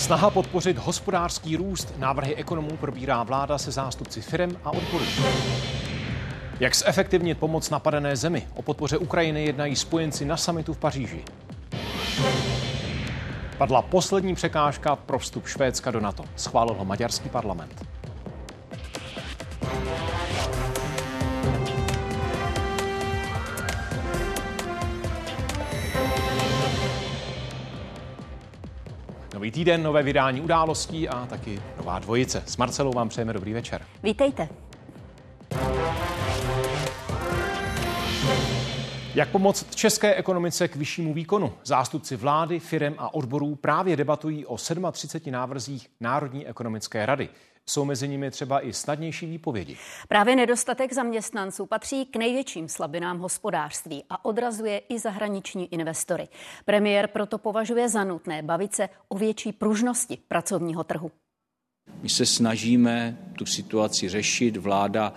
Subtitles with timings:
[0.00, 5.04] Snaha podpořit hospodářský růst návrhy ekonomů probírá vláda se zástupci firem a odborů.
[6.60, 8.46] Jak zefektivnit pomoc napadené zemi?
[8.54, 11.24] O podpoře Ukrajiny jednají spojenci na samitu v Paříži.
[13.58, 16.24] Padla poslední překážka pro vstup Švédska do NATO.
[16.36, 17.86] Schválil ho maďarský parlament.
[29.40, 32.42] Nový týden, nové vydání událostí a taky nová dvojice.
[32.46, 33.86] S Marcelou vám přejeme dobrý večer.
[34.02, 34.48] Vítejte.
[39.14, 41.52] Jak pomoct české ekonomice k vyššímu výkonu?
[41.64, 44.56] Zástupci vlády, firem a odborů právě debatují o
[44.92, 47.28] 37 návrzích Národní ekonomické rady.
[47.68, 49.76] Jsou mezi nimi třeba i snadnější výpovědi.
[50.08, 56.28] Právě nedostatek zaměstnanců patří k největším slabinám hospodářství a odrazuje i zahraniční investory.
[56.64, 61.10] Premiér proto považuje za nutné bavit se o větší pružnosti pracovního trhu.
[62.02, 64.56] My se snažíme tu situaci řešit.
[64.56, 65.14] Vláda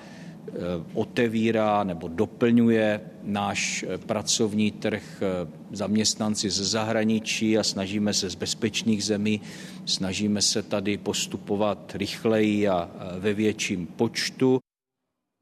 [0.93, 8.35] otevírá nebo doplňuje náš eh, pracovní trh eh, zaměstnanci ze zahraničí a snažíme se z
[8.35, 9.41] bezpečných zemí,
[9.85, 14.59] snažíme se tady postupovat rychleji a ve větším počtu.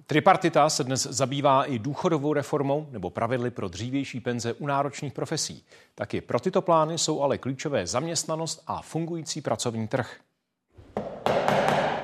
[0.05, 5.63] Tripartita se dnes zabývá i důchodovou reformou nebo pravidly pro dřívější penze u náročných profesí.
[5.95, 10.19] Taky pro tyto plány jsou ale klíčové zaměstnanost a fungující pracovní trh.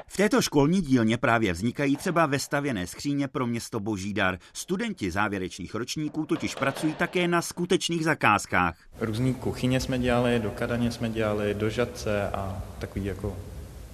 [0.10, 4.38] V této školní dílně právě vznikají třeba ve stavěné skříně pro město Božídar.
[4.54, 8.76] Studenti závěrečných ročníků totiž pracují také na skutečných zakázkách.
[9.00, 13.38] Různý kuchyně jsme dělali, do kadaně jsme dělali, do žadce a takový jako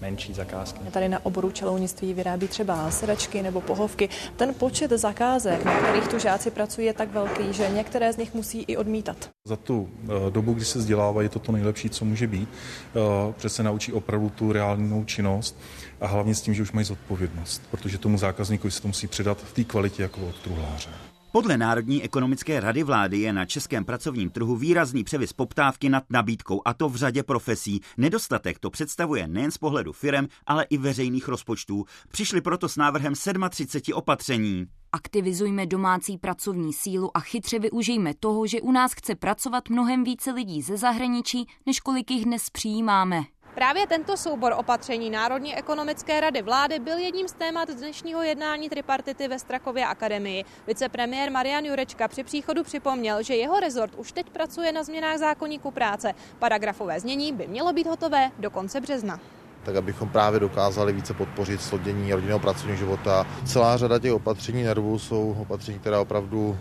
[0.01, 0.79] menší zakázky.
[0.91, 4.09] Tady na oboru čelounictví vyrábí třeba sedačky nebo pohovky.
[4.35, 8.33] Ten počet zakázek, na kterých tu žáci pracují, je tak velký, že některé z nich
[8.33, 9.29] musí i odmítat.
[9.47, 12.49] Za tu eh, dobu, kdy se vzdělávají, je to to nejlepší, co může být.
[12.49, 15.57] Eh, přece naučí opravdu tu reálnou činnost
[16.01, 19.37] a hlavně s tím, že už mají zodpovědnost, protože tomu zákazníkovi se to musí předat
[19.37, 20.89] v té kvalitě jako od truhláře.
[21.33, 26.61] Podle Národní ekonomické rady vlády je na českém pracovním trhu výrazný převis poptávky nad nabídkou,
[26.65, 27.81] a to v řadě profesí.
[27.97, 31.85] Nedostatek to představuje nejen z pohledu firem, ale i veřejných rozpočtů.
[32.11, 33.13] Přišli proto s návrhem
[33.49, 34.67] 37 opatření.
[34.91, 40.31] Aktivizujme domácí pracovní sílu a chytře využijme toho, že u nás chce pracovat mnohem více
[40.31, 43.23] lidí ze zahraničí, než kolik jich dnes přijímáme.
[43.55, 49.27] Právě tento soubor opatření Národní ekonomické rady vlády byl jedním z témat dnešního jednání tripartity
[49.27, 50.45] ve Strakově akademii.
[50.67, 55.71] Vicepremiér Marian Jurečka při příchodu připomněl, že jeho rezort už teď pracuje na změnách zákonníku
[55.71, 56.13] práce.
[56.39, 59.19] Paragrafové znění by mělo být hotové do konce března
[59.63, 63.27] tak abychom právě dokázali více podpořit slodění rodinného pracovního života.
[63.45, 66.57] Celá řada těch opatření nervů jsou opatření, která opravdu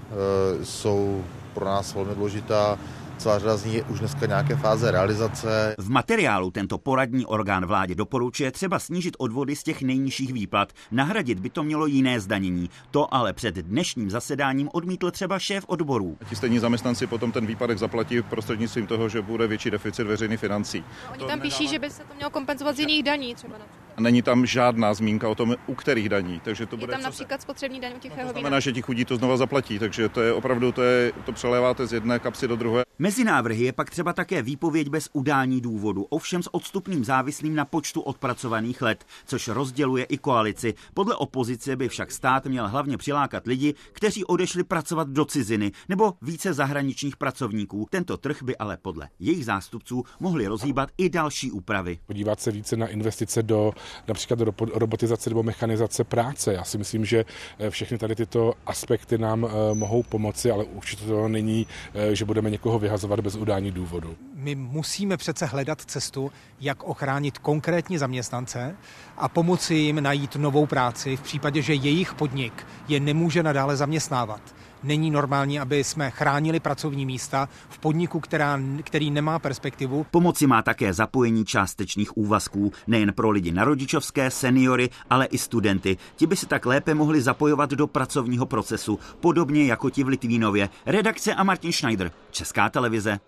[0.60, 2.78] e, jsou pro nás velmi důležitá.
[3.22, 5.74] Celá řada z nich je už dneska nějaké fáze realizace.
[5.78, 10.72] V materiálu tento poradní orgán vládě doporučuje třeba snížit odvody z těch nejnižších výplat.
[10.90, 12.70] Nahradit by to mělo jiné zdanění.
[12.90, 16.18] To ale před dnešním zasedáním odmítl třeba šéf odborů.
[16.28, 20.84] Ti stejní zaměstnanci potom ten výpadek zaplatí prostřednictvím toho, že bude větší deficit veřejných financí.
[21.10, 23.54] Oni to tam píší, že by se to mělo kompenzovat z jiných daní třeba.
[23.98, 26.40] Není tam žádná zmínka o tom, u kterých daní.
[26.44, 27.42] Takže to je bude tam například se...
[27.42, 30.20] spotřební daň u tichého no to znamená, že ti chudí to znova zaplatí, takže to
[30.20, 32.82] je opravdu, to, je, to přeléváte z jedné kapsy do druhé.
[32.98, 37.64] Mezi návrhy je pak třeba také výpověď bez udání důvodu, ovšem s odstupným závislým na
[37.64, 40.74] počtu odpracovaných let, což rozděluje i koalici.
[40.94, 46.14] Podle opozice by však stát měl hlavně přilákat lidi, kteří odešli pracovat do ciziny nebo
[46.22, 47.86] více zahraničních pracovníků.
[47.90, 51.98] Tento trh by ale podle jejich zástupců mohli rozhýbat i další úpravy.
[52.06, 53.72] Podívat se více na investice do
[54.08, 56.52] například do robotizace nebo mechanizace práce.
[56.52, 57.24] Já si myslím, že
[57.58, 62.24] eh, všechny tady tyto aspekty nám eh, mohou pomoci, ale určitě to není, eh, že
[62.24, 64.16] budeme někoho vyhazovat bez udání důvodu.
[64.34, 68.76] My musíme přece hledat cestu, jak ochránit konkrétní zaměstnance
[69.16, 74.54] a pomoci jim najít novou práci v případě, že jejich podnik je nemůže nadále zaměstnávat.
[74.82, 80.06] Není normální, aby jsme chránili pracovní místa v podniku, která, který nemá perspektivu.
[80.10, 85.96] Pomoci má také zapojení částečných úvazků, nejen pro lidi na rodičovské, seniory, ale i studenty.
[86.16, 90.68] Ti by se tak lépe mohli zapojovat do pracovního procesu, podobně jako ti v Litvínově.
[90.86, 93.20] Redakce a Martin Schneider, Česká televize.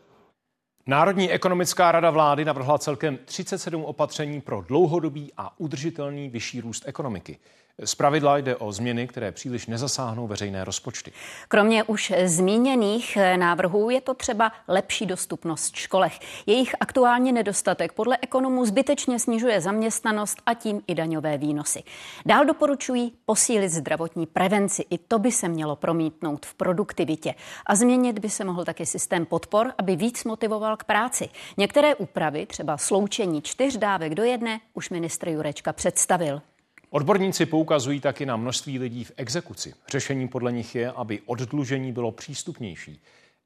[0.87, 7.39] Národní ekonomická rada vlády navrhla celkem 37 opatření pro dlouhodobý a udržitelný vyšší růst ekonomiky.
[7.83, 11.13] Z pravidla jde o změny, které příliš nezasáhnou veřejné rozpočty.
[11.49, 16.19] Kromě už zmíněných návrhů je to třeba lepší dostupnost školech.
[16.47, 21.83] Jejich aktuální nedostatek podle ekonomů zbytečně snižuje zaměstnanost a tím i daňové výnosy.
[22.27, 24.85] Dál doporučují posílit zdravotní prevenci.
[24.91, 27.35] I to by se mělo promítnout v produktivitě.
[27.67, 31.29] A změnit by se mohl taky systém podpor, aby víc motivoval k práci.
[31.57, 36.43] Některé úpravy, třeba sloučení čtyř dávek do jedné, už ministr Jurečka představil.
[36.95, 39.75] Odborníci poukazují taky na množství lidí v exekuci.
[39.89, 43.01] Řešení podle nich je, aby oddlužení bylo přístupnější.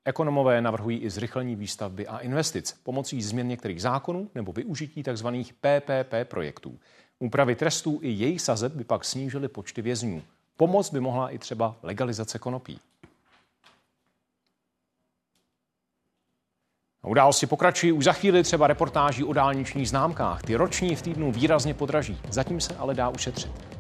[0.04, 5.26] Ekonomové navrhují i zrychlení výstavby a investic pomocí změn některých zákonů nebo využití tzv.
[5.60, 6.78] PPP projektů.
[7.18, 10.22] Úpravy trestů i jejich sazeb by pak snížily počty vězňů.
[10.56, 12.80] Pomoc by mohla i třeba legalizace konopí.
[17.06, 20.42] Události pokračují už za chvíli třeba reportáží o dálničních známkách.
[20.42, 22.18] Ty roční v týdnu výrazně podraží.
[22.30, 23.77] Zatím se ale dá ušetřit.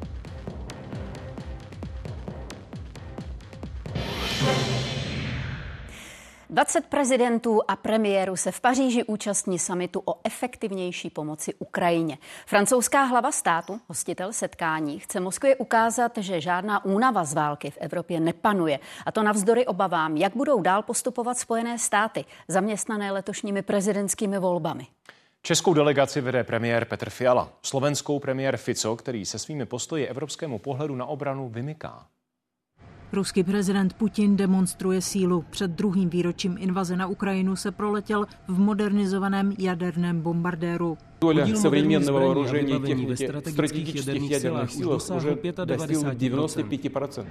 [6.50, 12.18] 20 prezidentů a premiérů se v Paříži účastní samitu o efektivnější pomoci Ukrajině.
[12.46, 18.20] Francouzská hlava státu, hostitel setkání, chce Moskvě ukázat, že žádná únava z války v Evropě
[18.20, 18.78] nepanuje.
[19.06, 24.86] A to navzdory obavám, jak budou dál postupovat Spojené státy, zaměstnané letošními prezidentskými volbami.
[25.42, 30.96] Českou delegaci vede premiér Petr Fiala, slovenskou premiér Fico, který se svými postoji evropskému pohledu
[30.96, 32.06] na obranu vymyká.
[33.13, 35.45] Ruský prezident Putin demonstruje sílu.
[35.49, 40.97] Před druhým výročím invaze na Ukrajinu se proletěl v modernizovaném jaderném bombardéru.
[41.21, 47.25] Доля современного вооружения и техники в стратегических ядерных силах уже достигла 95%.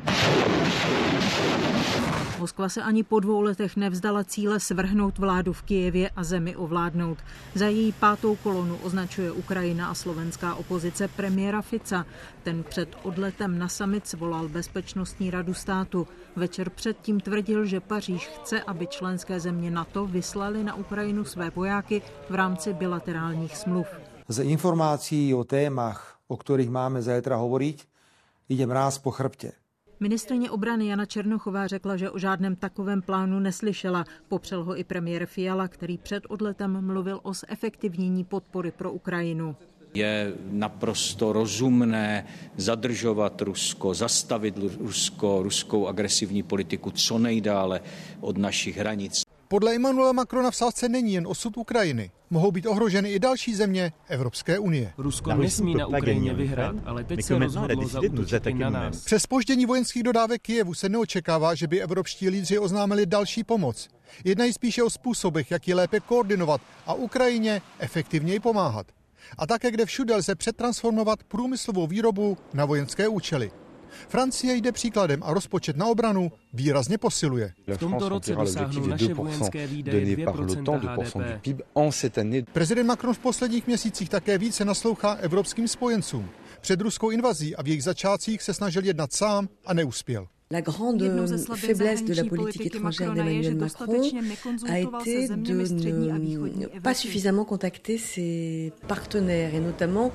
[2.40, 7.18] Moskva se ani po dvou letech nevzdala cíle svrhnout vládu v Kijevě a zemi ovládnout.
[7.56, 12.06] Za její pátou kolonu označuje Ukrajina a slovenská opozice premiéra Fica.
[12.44, 16.08] Ten před odletem na summit svolal Bezpečnostní radu státu.
[16.36, 22.02] Večer předtím tvrdil, že Paříž chce, aby členské země NATO vyslali na Ukrajinu své vojáky
[22.30, 23.88] v rámci bilaterálních smluv.
[24.28, 27.88] Z informací o témach, o kterých máme zajtra hovoriť,
[28.50, 29.52] ide mráz po chrbtě.
[30.00, 34.06] Ministrině obrany Jana Černochová řekla, že o žádném takovém plánu neslyšela.
[34.28, 39.56] Popřel ho i premiér Fiala, který před odletem mluvil o zefektivnění podpory pro Ukrajinu.
[39.94, 42.28] Je naprosto rozumné
[42.58, 47.82] zadržovat Rusko, zastavit Rusko, ruskou agresivní politiku co nejdále
[48.20, 49.27] od našich hranic.
[49.50, 52.12] Podle Emmanuela Macrona v sázce není jen osud Ukrajiny.
[52.30, 54.94] Mohou být ohroženy i další země Evropské unie.
[54.98, 59.04] Rusko nesmí na Ukrajině vyhrát, ale teď se rozhodlo zautočit na nás.
[59.04, 63.88] Přes spoždění vojenských dodávek Kijevu se neočekává, že by evropští lídři oznámili další pomoc.
[64.24, 68.88] Jednají spíše o způsobech, jak ji lépe koordinovat a Ukrajině efektivněji pomáhat.
[69.38, 73.52] A také, kde všude lze přetransformovat průmyslovou výrobu na vojenské účely.
[74.10, 77.54] Francie jde příkladem a rozpočet na obranu výrazně posiluje.
[77.68, 80.80] V tomto roce dosáhnou naše vojenské výdaje 2%
[81.44, 82.50] HDP.
[82.54, 86.30] Prezident Macron v posledních měsících také více naslouchá evropským spojencům.
[86.62, 90.28] Před ruskou invazí a v jejich začátcích se snažil jednat sám a neuspěl.
[90.50, 91.04] La grande
[91.58, 94.02] faiblesse de la politique étrangère d'Emmanuel Macron
[94.70, 100.14] a été de ne pas suffisamment contacter ses partenaires et notamment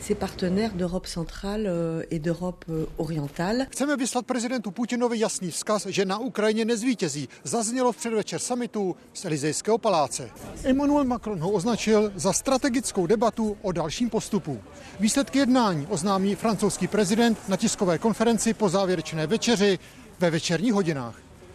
[0.00, 3.66] ses partenaires d'Europe centrale euh, et d'Europe euh, orientale.
[3.70, 7.28] Chceme vyslat prezidentu Putinovi jasný vzkaz, že na Ukrajině nezvítězí.
[7.44, 10.30] Zaznělo v předvečer samitu z Elizejského paláce.
[10.64, 14.62] Emmanuel Macron ho označil za strategickou debatu o dalším postupu.
[15.00, 19.78] Výsledky jednání oznámí francouzský prezident na tiskové konferenci po závěrečné večeři
[20.18, 21.14] ve večerních hodinách.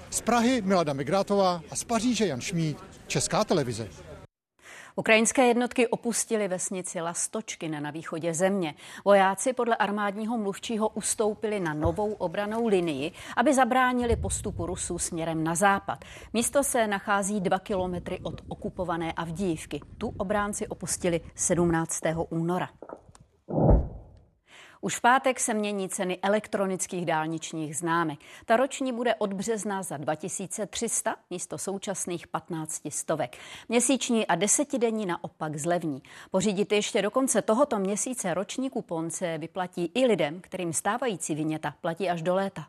[0.10, 2.78] Z Prahy Milada Migrátová a z Paříže Jan Šmíd,
[3.08, 3.88] Česká televize.
[4.98, 8.76] Ukrajinské jednotky opustily vesnici Lastočky na východě země.
[9.06, 15.56] Vojáci podle armádního mluvčího ustoupili na novou obranou linii, aby zabránili postupu Rusů směrem na
[15.56, 16.06] západ.
[16.34, 19.82] Místo se nachází dva kilometry od okupované Avdívky.
[19.98, 22.02] Tu obránci opustili 17.
[22.30, 22.70] února.
[24.86, 28.20] Už v pátek se mění ceny elektronických dálničních známek.
[28.46, 33.38] Ta roční bude od března za 2300 místo současných 15 stovek.
[33.70, 36.02] Měsíční a desetidenní naopak zlevní.
[36.32, 41.76] Pořídit ještě do konce tohoto měsíce roční kupon se vyplatí i lidem, kterým stávající vyněta
[41.82, 42.68] platí až do léta.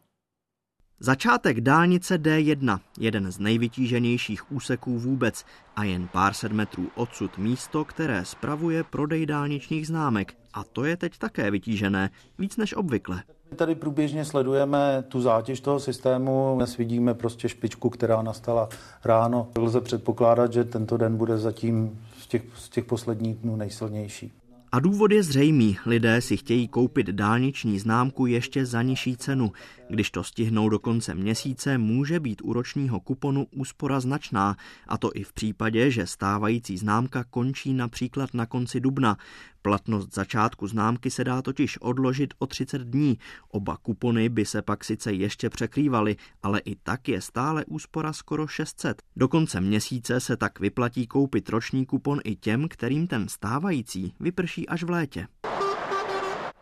[1.00, 5.44] Začátek dálnice D1, jeden z nejvytíženějších úseků vůbec
[5.76, 10.34] a jen pár set metrů odsud místo, které spravuje prodej dálničních známek.
[10.54, 13.22] A to je teď také vytížené, víc než obvykle.
[13.56, 16.52] Tady průběžně sledujeme tu zátěž toho systému.
[16.56, 18.68] Dnes vidíme prostě špičku, která nastala
[19.04, 19.48] ráno.
[19.58, 24.32] Lze předpokládat, že tento den bude zatím z těch, z těch posledních dnů nejsilnější.
[24.72, 25.76] A důvod je zřejmý.
[25.86, 29.52] Lidé si chtějí koupit dálniční známku ještě za nižší cenu.
[29.88, 34.56] Když to stihnou do konce měsíce, může být u ročního kuponu úspora značná,
[34.88, 39.16] a to i v případě, že stávající známka končí například na konci dubna.
[39.62, 43.18] Platnost začátku známky se dá totiž odložit o 30 dní.
[43.48, 48.46] Oba kupony by se pak sice ještě překrývaly, ale i tak je stále úspora skoro
[48.46, 49.02] 600.
[49.16, 54.68] Do konce měsíce se tak vyplatí koupit roční kupon i těm, kterým ten stávající vyprší
[54.68, 55.26] až v létě.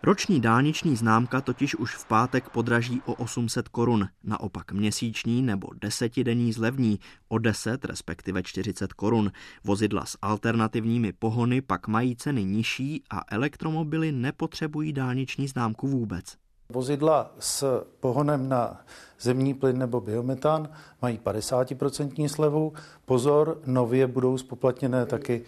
[0.04, 6.52] Roční dálniční známka totiž už v pátek podraží o 800 korun, naopak měsíční nebo desetidenní
[6.52, 9.32] zlevní o 10 respektive 40 korun.
[9.64, 16.24] Vozidla s alternativními pohony pak mají ceny nižší a elektromobily nepotřebují dálniční známku vůbec.
[16.68, 18.80] Vozidla s pohonem na
[19.20, 20.68] zemní plyn nebo biometan
[21.02, 22.72] mají 50% slevu.
[23.04, 25.44] Pozor, nově budou spoplatněné taky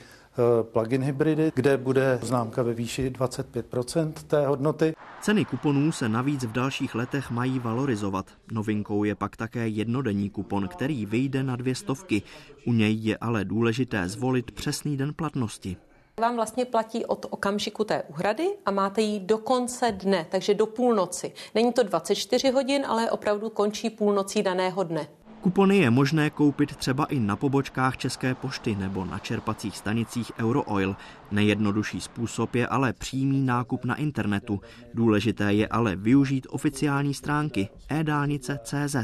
[0.63, 4.95] plug-in hybridy, kde bude známka ve výši 25% té hodnoty.
[5.21, 8.27] Ceny kuponů se navíc v dalších letech mají valorizovat.
[8.53, 12.23] Novinkou je pak také jednodenní kupon, který vyjde na dvě stovky.
[12.67, 15.77] U něj je ale důležité zvolit přesný den platnosti
[16.21, 20.67] vám vlastně platí od okamžiku té úhrady a máte ji do konce dne, takže do
[20.67, 21.33] půlnoci.
[21.55, 25.09] Není to 24 hodin, ale opravdu končí půlnocí daného dne.
[25.47, 30.97] Kupony je možné koupit třeba i na pobočkách České pošty nebo na čerpacích stanicích Eurooil.
[31.31, 34.61] Nejjednodušší způsob je ale přímý nákup na internetu.
[34.95, 38.97] Důležité je ale využít oficiální stránky e-dálnice.cz.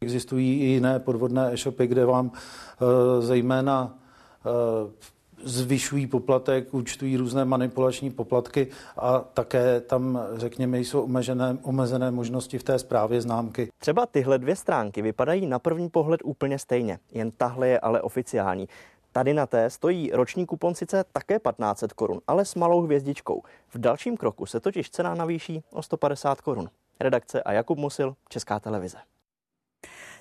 [0.00, 3.98] Existují i jiné podvodné e-shopy, kde vám e, zejména
[4.46, 5.12] e,
[5.44, 12.62] zvyšují poplatek, účtují různé manipulační poplatky a také tam, řekněme, jsou omezené, omezené možnosti v
[12.62, 13.68] té zprávě známky.
[13.78, 18.68] Třeba tyhle dvě stránky vypadají na první pohled úplně stejně, jen tahle je ale oficiální.
[19.12, 23.42] Tady na té stojí roční kupon sice také 1500 korun, ale s malou hvězdičkou.
[23.68, 26.68] V dalším kroku se totiž cena navýší o 150 korun.
[27.00, 28.98] Redakce a Jakub Musil, Česká televize.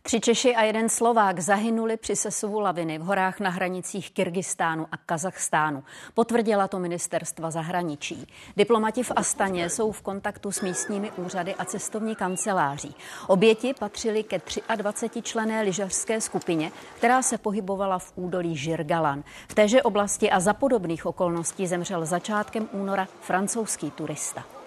[0.03, 4.97] Tři Češi a jeden Slovák zahynuli při sesuvu laviny v horách na hranicích Kyrgyzstánu a
[4.97, 5.83] Kazachstánu.
[6.13, 8.27] Potvrdila to ministerstva zahraničí.
[8.57, 12.95] Diplomati v Astaně jsou v kontaktu s místními úřady a cestovní kanceláří.
[13.27, 14.41] Oběti patřily ke
[14.75, 19.23] 23 člené lyžařské skupině, která se pohybovala v údolí Žirgalan.
[19.47, 24.60] V téže oblasti a za podobných okolností zemřel začátkem února francouzský turista.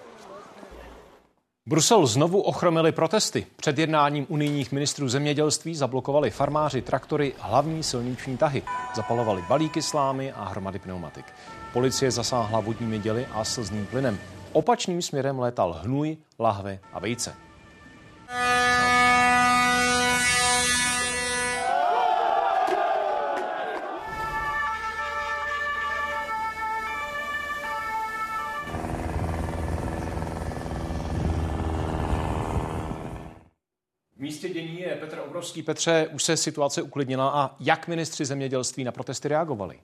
[1.69, 3.47] Brusel znovu ochromili protesty.
[3.55, 8.63] Před jednáním unijních ministrů zemědělství zablokovali farmáři traktory hlavní silniční tahy.
[8.95, 11.25] Zapalovali balíky slámy a hromady pneumatik.
[11.73, 14.19] Policie zasáhla vodními děly a slzným plynem.
[14.51, 17.35] Opačným směrem létal hnůj, lahve a vejce.
[34.95, 35.63] Petr Obrovský.
[35.63, 39.79] Petře, už se situace uklidnila a jak ministři zemědělství na protesty reagovali?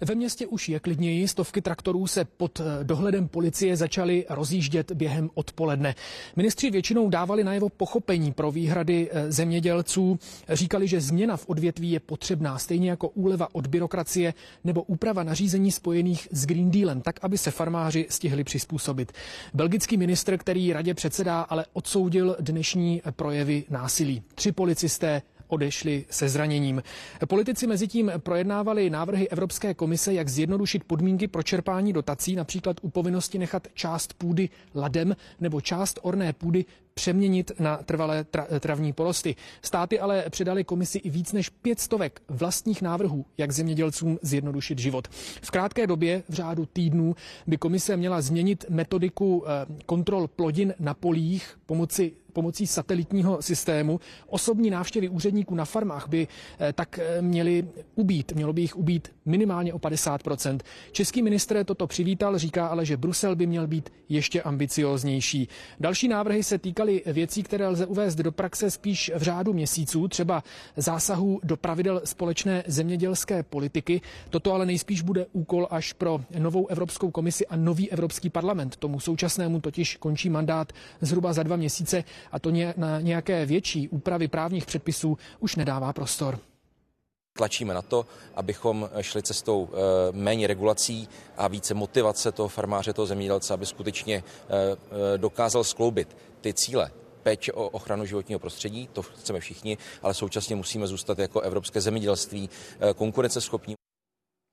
[0.00, 5.30] Ve městě už je klidněji, stovky traktorů se pod eh, dohledem policie začaly rozjíždět během
[5.34, 5.94] odpoledne.
[6.36, 12.00] Ministři většinou dávali najevo pochopení pro výhrady eh, zemědělců, říkali, že změna v odvětví je
[12.00, 14.34] potřebná, stejně jako úleva od byrokracie
[14.64, 19.12] nebo úprava nařízení spojených s Green Dealem, tak aby se farmáři stihli přizpůsobit.
[19.54, 24.22] Belgický ministr, který radě předsedá, ale odsoudil dnešní projevy násilí.
[24.34, 26.82] Tři policisté odešli se zraněním.
[27.28, 32.90] Politici mezi tím projednávali návrhy Evropské komise, jak zjednodušit podmínky pro čerpání dotací, například u
[32.90, 39.36] povinnosti nechat část půdy ladem nebo část orné půdy přeměnit na trvalé tra- travní porosty.
[39.62, 45.08] Státy ale předali komisi i víc než pět stovek vlastních návrhů, jak zemědělcům zjednodušit život.
[45.42, 47.14] V krátké době, v řádu týdnů,
[47.46, 54.00] by komise měla změnit metodiku eh, kontrol plodin na polích pomocí pomocí satelitního systému.
[54.28, 56.28] Osobní návštěvy úředníků na farmách by
[56.60, 57.64] eh, tak eh, měly
[57.94, 60.58] ubít, mělo by jich ubít minimálně o 50%
[60.92, 65.48] Český ministr toto přivítal, říká ale, že Brusel by měl být ještě ambicioznější.
[65.80, 70.42] Další návrhy se týkaly věcí, které lze uvést do praxe spíš v řádu měsíců, třeba
[70.76, 74.00] zásahů do pravidel společné zemědělské politiky.
[74.30, 78.76] Toto ale nejspíš bude úkol až pro novou Evropskou komisi a nový Evropský parlament.
[78.76, 84.28] Tomu současnému totiž končí mandát zhruba za dva měsíce a to na nějaké větší úpravy
[84.28, 86.38] právních předpisů už nedává prostor
[87.36, 89.76] tlačíme na to, abychom šli cestou eh,
[90.12, 94.52] méně regulací a více motivace toho farmáře, toho zemědělce, aby skutečně eh,
[95.14, 96.90] eh, dokázal skloubit ty cíle
[97.22, 102.50] péče o ochranu životního prostředí, to chceme všichni, ale současně musíme zůstat jako evropské zemědělství
[102.96, 103.74] konkurenceschopní.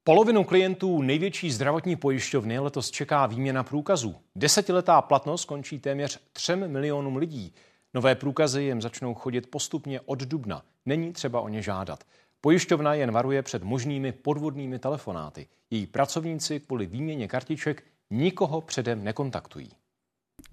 [0.05, 4.15] Polovinu klientů největší zdravotní pojišťovny letos čeká výměna průkazů.
[4.35, 7.53] Desetiletá platnost končí téměř třem milionům lidí.
[7.93, 10.63] Nové průkazy jim začnou chodit postupně od dubna.
[10.85, 12.03] Není třeba o ně žádat.
[12.41, 15.47] Pojišťovna jen varuje před možnými podvodnými telefonáty.
[15.71, 19.69] Její pracovníci kvůli výměně kartiček nikoho předem nekontaktují.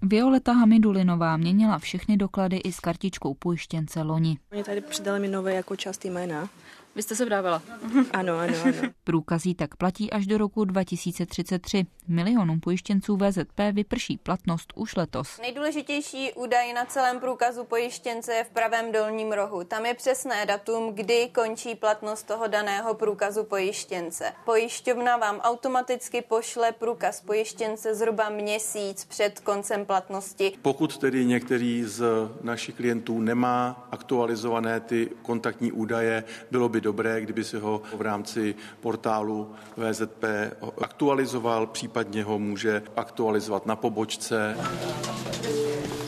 [0.01, 4.37] Violeta Hamidulinová měnila všechny doklady i s kartičkou pojištěnce loni.
[4.51, 6.49] Oni tady přidali mi nové jako část jména.
[6.95, 7.61] Vy jste se vdávala?
[8.13, 8.89] Ano, ano, ano.
[9.03, 11.85] Průkazí tak platí až do roku 2033.
[12.07, 15.39] Milionům pojištěnců VZP vyprší platnost už letos.
[15.41, 19.63] Nejdůležitější údaj na celém průkazu pojištěnce je v pravém dolním rohu.
[19.63, 24.33] Tam je přesné datum, kdy končí platnost toho daného průkazu pojištěnce.
[24.45, 30.53] Pojišťovna vám automaticky pošle průkaz pojištěnce zhruba měsíc před koncem platnosti.
[30.61, 32.03] Pokud tedy některý z
[32.41, 38.55] našich klientů nemá aktualizované ty kontaktní údaje, bylo by dobré, kdyby si ho v rámci
[38.79, 40.23] portálu VZP
[40.81, 44.57] aktualizoval, případně ho může aktualizovat na pobočce.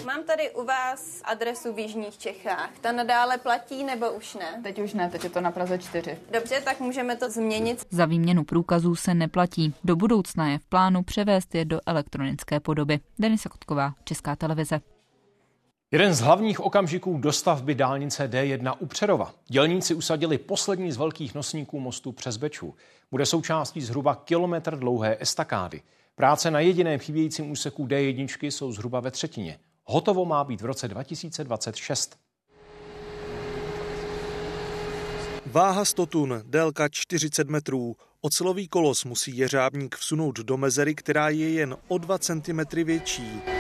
[0.05, 2.69] Mám tady u vás adresu v Jižních Čechách.
[2.81, 4.61] Ta nadále platí nebo už ne?
[4.63, 6.17] Teď už ne, teď je to na Praze 4.
[6.31, 7.85] Dobře, tak můžeme to změnit.
[7.89, 9.73] Za výměnu průkazů se neplatí.
[9.83, 12.99] Do budoucna je v plánu převést je do elektronické podoby.
[13.19, 14.92] Denisa Kotková, Česká televize.
[15.93, 19.33] Jeden z hlavních okamžiků dostavby dálnice D1 u Přerova.
[19.47, 22.75] Dělníci usadili poslední z velkých nosníků mostu přes Beču.
[23.11, 25.81] Bude součástí zhruba kilometr dlouhé estakády.
[26.15, 29.59] Práce na jediném chybějícím úseku D1 jsou zhruba ve třetině.
[29.83, 32.17] Hotovo má být v roce 2026.
[35.45, 37.95] Váha 100 tun, délka 40 metrů.
[38.21, 43.52] Ocelový kolos musí jeřábník vsunout do mezery, která je jen o 2 cm větší.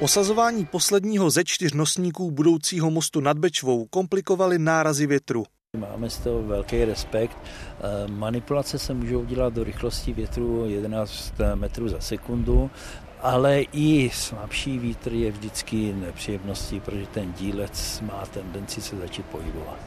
[0.00, 5.44] Osazování posledního ze čtyř nosníků budoucího mostu nad Bečvou komplikovaly nárazy větru.
[5.76, 7.36] Máme z toho velký respekt.
[7.44, 12.70] Eh, manipulace se můžou dělat do rychlosti větru 11 metrů za sekundu,
[13.20, 19.78] ale i slabší vítr je vždycky nepříjemností, protože ten dílec má tendenci se začít pohybovat.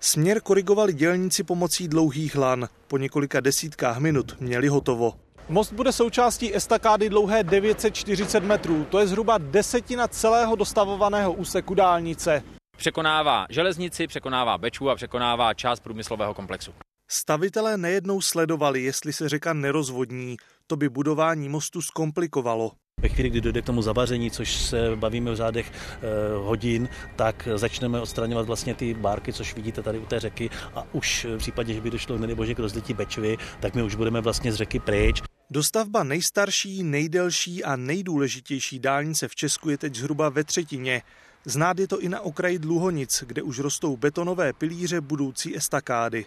[0.00, 2.68] Směr korigovali dělníci pomocí dlouhých lan.
[2.86, 5.27] Po několika desítkách minut měli hotovo.
[5.50, 12.42] Most bude součástí estakády dlouhé 940 metrů, to je zhruba desetina celého dostavovaného úseku dálnice.
[12.76, 16.72] Překonává železnici, překonává Beču a překonává část průmyslového komplexu.
[17.10, 20.36] Stavitelé nejednou sledovali, jestli se řeka nerozvodní.
[20.66, 22.72] To by budování mostu zkomplikovalo.
[23.00, 25.98] Ve chvíli, kdy dojde k tomu zavaření, což se bavíme v řádech eh,
[26.36, 31.24] hodin, tak začneme odstraňovat vlastně ty bárky, což vidíte tady u té řeky a už
[31.24, 34.56] v případě, že by došlo bože k rozlití Bečvy, tak my už budeme vlastně z
[34.56, 35.22] řeky pryč.
[35.50, 41.02] Dostavba nejstarší, nejdelší a nejdůležitější dálnice v Česku je teď zhruba ve třetině.
[41.44, 46.26] Znát je to i na okraji Dluhonic, kde už rostou betonové pilíře budoucí estakády.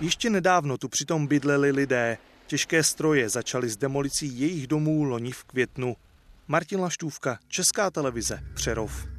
[0.00, 2.18] Ještě nedávno tu přitom bydleli lidé.
[2.46, 5.96] Těžké stroje začaly s demolicí jejich domů loni v květnu.
[6.48, 9.17] Martin Laštůvka, Česká televize, Přerov.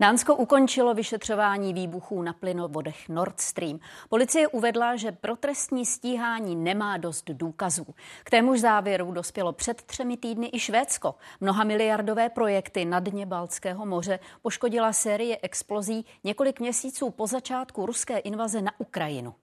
[0.00, 3.78] Dánsko ukončilo vyšetřování výbuchů na plynovodech Nord Stream.
[4.08, 7.86] Policie uvedla, že pro trestní stíhání nemá dost důkazů.
[8.24, 11.14] K témuž závěru dospělo před třemi týdny i Švédsko.
[11.40, 18.18] Mnoha miliardové projekty na dně Baltského moře poškodila série explozí několik měsíců po začátku ruské
[18.18, 19.34] invaze na Ukrajinu.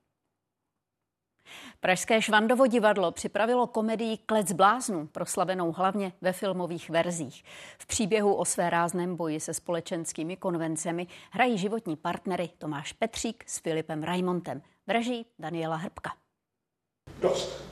[1.79, 7.43] Pražské Švandovo divadlo připravilo komedii Klec bláznů, proslavenou hlavně ve filmových verzích.
[7.77, 13.59] V příběhu o své rázném boji se společenskými konvencemi hrají životní partnery Tomáš Petřík s
[13.59, 14.61] Filipem Raimontem.
[14.87, 16.13] Vraží Daniela Hrbka.
[17.21, 17.63] Dost.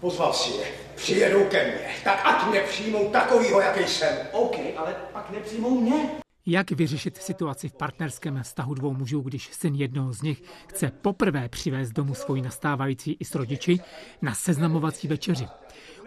[0.00, 0.66] Pozval si je.
[0.96, 1.94] Přijedou ke mně.
[2.04, 4.18] Tak ať mě přijmou takovýho, jaký jsem.
[4.32, 6.22] OK, ale pak nepřijmou mě.
[6.46, 11.48] Jak vyřešit situaci v partnerském vztahu dvou mužů, když syn jednoho z nich chce poprvé
[11.48, 13.80] přivést domů svoji nastávající i s rodiči
[14.22, 15.46] na seznamovací večeři?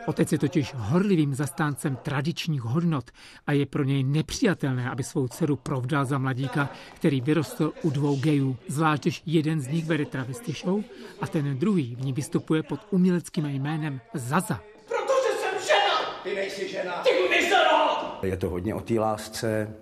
[0.07, 3.11] Otec je totiž horlivým zastáncem tradičních hodnot
[3.47, 8.15] a je pro něj nepřijatelné, aby svou dceru provdal za mladíka, který vyrostl u dvou
[8.15, 10.83] gejů, zvlášť když jeden z nich vede travesty show
[11.21, 14.59] a ten druhý v ní vystupuje pod uměleckým jménem Zaza.
[14.87, 16.23] Protože jsem žena!
[16.23, 17.03] Ty nejsi žena!
[17.03, 17.75] Ty mizero!
[18.23, 19.75] Je to hodně o té lásce,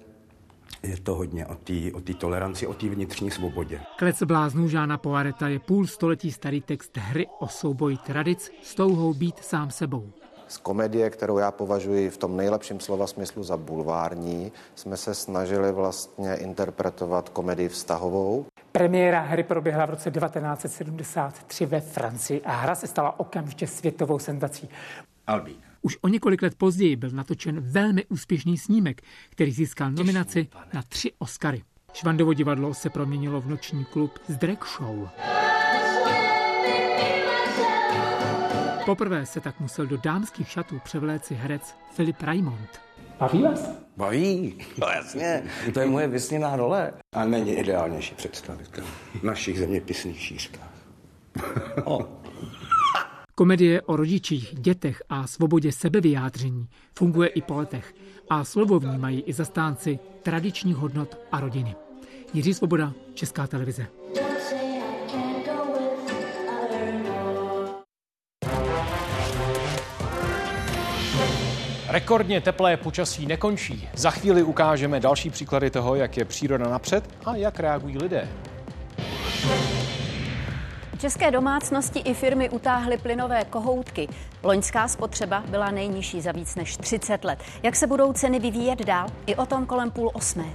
[0.84, 3.80] je to hodně o té o toleranci, o té vnitřní svobodě.
[3.98, 9.14] Klec bláznů Žána Poareta je půl století starý text hry o souboji tradic s touhou
[9.14, 10.10] být sám sebou.
[10.48, 15.72] Z komedie, kterou já považuji v tom nejlepším slova smyslu za bulvární, jsme se snažili
[15.72, 18.46] vlastně interpretovat komedii vztahovou.
[18.72, 24.70] Premiéra hry proběhla v roce 1973 ve Francii a hra se stala okamžitě světovou senzací.
[25.28, 25.73] Albín.
[25.86, 31.12] Už o několik let později byl natočen velmi úspěšný snímek, který získal nominaci na tři
[31.18, 31.64] Oscary.
[31.94, 35.10] Švandovo divadlo se proměnilo v noční klub z drag show.
[38.86, 42.82] Poprvé se tak musel do dámských šatů převléci herec Filip Raimond.
[43.20, 43.70] Baví vás?
[43.98, 45.44] Baví, no jasně,
[45.74, 46.94] to je moje vysněná role.
[47.14, 48.84] A není ideálnější představitel
[49.20, 50.74] v našich zeměpisných šířkách.
[53.36, 56.68] Komedie o rodičích, dětech a svobodě sebevyjádření
[56.98, 57.94] funguje i po letech
[58.30, 61.76] a slovo vnímají i zastánci tradičních hodnot a rodiny.
[62.34, 63.88] Jiří Svoboda, Česká televize.
[71.88, 73.90] Rekordně teplé počasí nekončí.
[73.94, 78.30] Za chvíli ukážeme další příklady toho, jak je příroda napřed a jak reagují lidé.
[81.04, 84.08] České domácnosti i firmy utáhly plynové kohoutky.
[84.44, 87.40] Loňská spotřeba byla nejnižší za víc než 30 let.
[87.64, 89.08] Jak se budou ceny vyvíjet dál?
[89.26, 90.46] I o tom kolem půl osmé.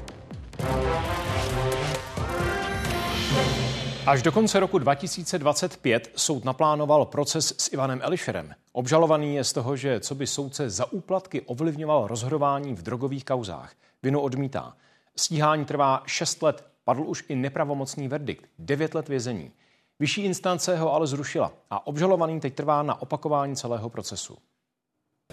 [4.06, 8.54] Až do konce roku 2025 soud naplánoval proces s Ivanem Elišerem.
[8.72, 13.72] Obžalovaný je z toho, že co by soudce za úplatky ovlivňoval rozhodování v drogových kauzách.
[14.02, 14.76] Vinu odmítá.
[15.16, 19.52] Stíhání trvá 6 let, padl už i nepravomocný verdikt, 9 let vězení.
[20.00, 24.36] Vyšší instance ho ale zrušila a obžalovaný teď trvá na opakování celého procesu.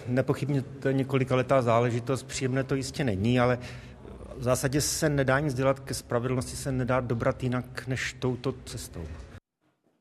[0.06, 3.58] Nepochybně to je několika letá záležitost, příjemné to jistě není, ale
[4.36, 9.04] v zásadě se nedá nic dělat, ke spravedlnosti se nedá dobrat jinak než touto cestou.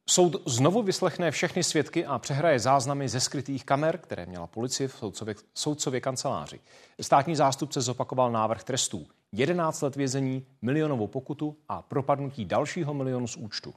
[0.09, 4.95] Soud znovu vyslechne všechny svědky a přehraje záznamy ze skrytých kamer, které měla policie v
[4.95, 6.59] soudcově, soudcově kanceláři.
[7.01, 9.07] Státní zástupce zopakoval návrh trestů.
[9.31, 13.73] 11 let vězení, milionovou pokutu a propadnutí dalšího milionu z účtu.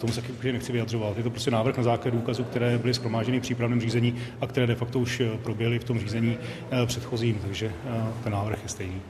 [0.00, 1.16] Tomu se taky nechci vyjadřovat.
[1.16, 4.66] Je to prostě návrh na základě důkazů, které byly schromážděny v přípravném řízení a které
[4.66, 6.38] de facto už proběhly v tom řízení
[6.70, 9.02] eh, předchozím, takže eh, ten návrh je stejný.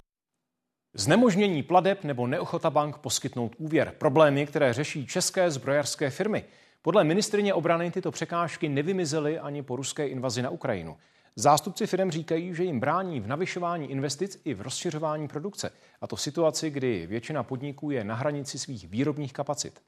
[0.94, 3.94] Znemožnění pladeb nebo neochota bank poskytnout úvěr.
[3.98, 6.44] Problémy, které řeší české zbrojařské firmy.
[6.82, 10.96] Podle ministrině obrany tyto překážky nevymizely ani po ruské invazi na Ukrajinu.
[11.36, 15.70] Zástupci firm říkají, že jim brání v navyšování investic i v rozšiřování produkce.
[16.00, 19.80] A to v situaci, kdy většina podniků je na hranici svých výrobních kapacit.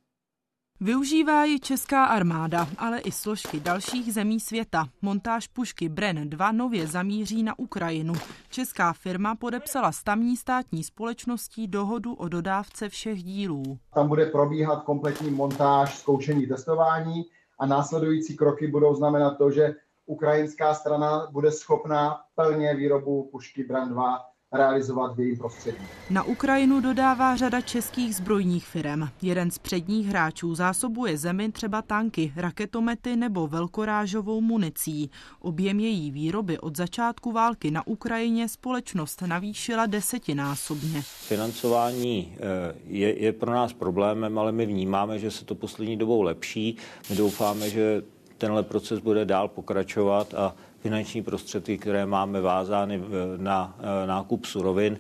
[0.81, 4.85] Využívá ji česká armáda, ale i složky dalších zemí světa.
[5.03, 8.15] Montáž pušky Bren 2 nově zamíří na Ukrajinu.
[8.51, 13.63] Česká firma podepsala s tamní státní společností dohodu o dodávce všech dílů.
[13.95, 17.25] Tam bude probíhat kompletní montáž, zkoušení, testování
[17.59, 19.75] a následující kroky budou znamenat to, že
[20.07, 25.77] ukrajinská strana bude schopná plně výrobu pušky Bren 2 realizovat v jejím prostředí.
[26.11, 29.09] Na Ukrajinu dodává řada českých zbrojních firm.
[29.23, 35.11] Jeden z předních hráčů zásobuje zemi třeba tanky, raketomety nebo velkorážovou municí.
[35.41, 41.03] Objem její výroby od začátku války na Ukrajině společnost navýšila desetinásobně.
[41.03, 46.23] Financování eh, je, je pro nás problémem, ale my vnímáme, že se to poslední dobou
[46.23, 46.77] lepší.
[47.11, 48.03] My doufáme, že
[48.39, 50.55] tenhle proces bude dál pokračovat a
[50.85, 53.03] finanční prostředky, které máme vázány
[53.37, 54.99] na eh, nákup surovin,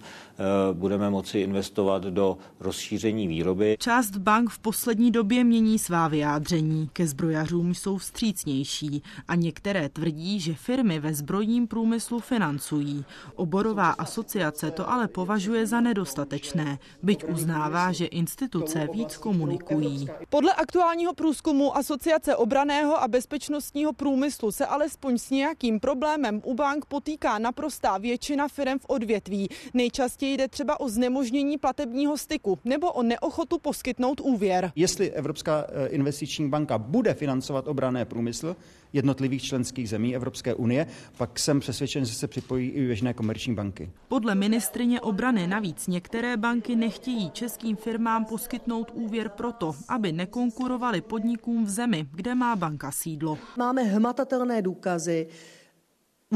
[0.73, 3.77] budeme moci investovat do rozšíření výroby.
[3.81, 6.88] Část bank v poslední době mění svá vyjádření.
[6.92, 13.05] Ke zbrojařům jsou vstřícnější a některé tvrdí, že firmy ve zbrojním průmyslu financují.
[13.35, 20.09] Oborová asociace to ale považuje za nedostatečné, byť uznává, že instituce víc komunikují.
[20.29, 26.85] Podle aktuálního průzkumu Asociace obraného a bezpečnostního průmyslu se alespoň s nějakým problémem u bank
[26.85, 29.49] potýká naprostá většina firm v odvětví.
[29.75, 34.72] Nejčastěji jde třeba o znemožnění platebního styku nebo o neochotu poskytnout úvěr.
[34.76, 38.56] Jestli Evropská eh, investiční banka bude financovat obrané průmysl
[38.92, 40.87] jednotlivých členských zemí Evropské unie,
[41.18, 43.90] pak jsem přesvědčen, že se připojí i běžné komerční banky.
[44.08, 51.64] Podle ministrině obrany navíc některé banky nechtějí českým firmám poskytnout úvěr proto, aby nekonkurovali podnikům
[51.64, 53.38] v zemi, kde má banka sídlo.
[53.56, 55.26] Máme hmatatelné důkazy,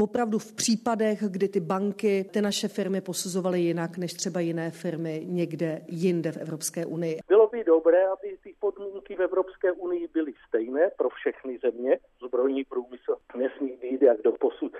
[0.01, 5.21] opravdu v případech, kdy ty banky ty naše firmy posuzovaly jinak než třeba jiné firmy
[5.25, 7.19] někde jinde v Evropské unii.
[7.27, 11.99] Bylo by dobré, aby ty podmínky v Evropské unii byly stejné pro všechny země.
[12.27, 14.73] Zbrojní průmysl nesmí být jak do posud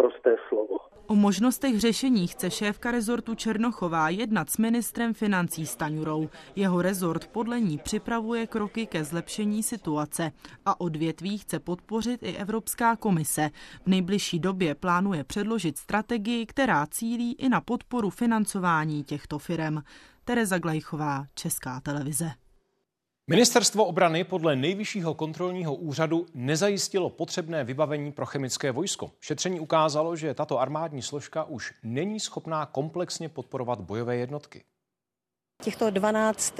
[0.00, 0.89] prosté slovo.
[1.10, 6.28] O možnostech řešení chce šéfka rezortu Černochová jednat s ministrem financí Staňurou.
[6.56, 10.32] Jeho rezort podle ní připravuje kroky ke zlepšení situace
[10.66, 13.50] a odvětví chce podpořit i Evropská komise.
[13.84, 19.78] V nejbližší době plánuje předložit strategii, která cílí i na podporu financování těchto firm.
[20.24, 22.30] Tereza Glejchová, Česká televize.
[23.30, 29.10] Ministerstvo obrany podle nejvyššího kontrolního úřadu nezajistilo potřebné vybavení pro chemické vojsko.
[29.20, 34.64] Šetření ukázalo, že tato armádní složka už není schopná komplexně podporovat bojové jednotky.
[35.62, 36.54] Těchto 12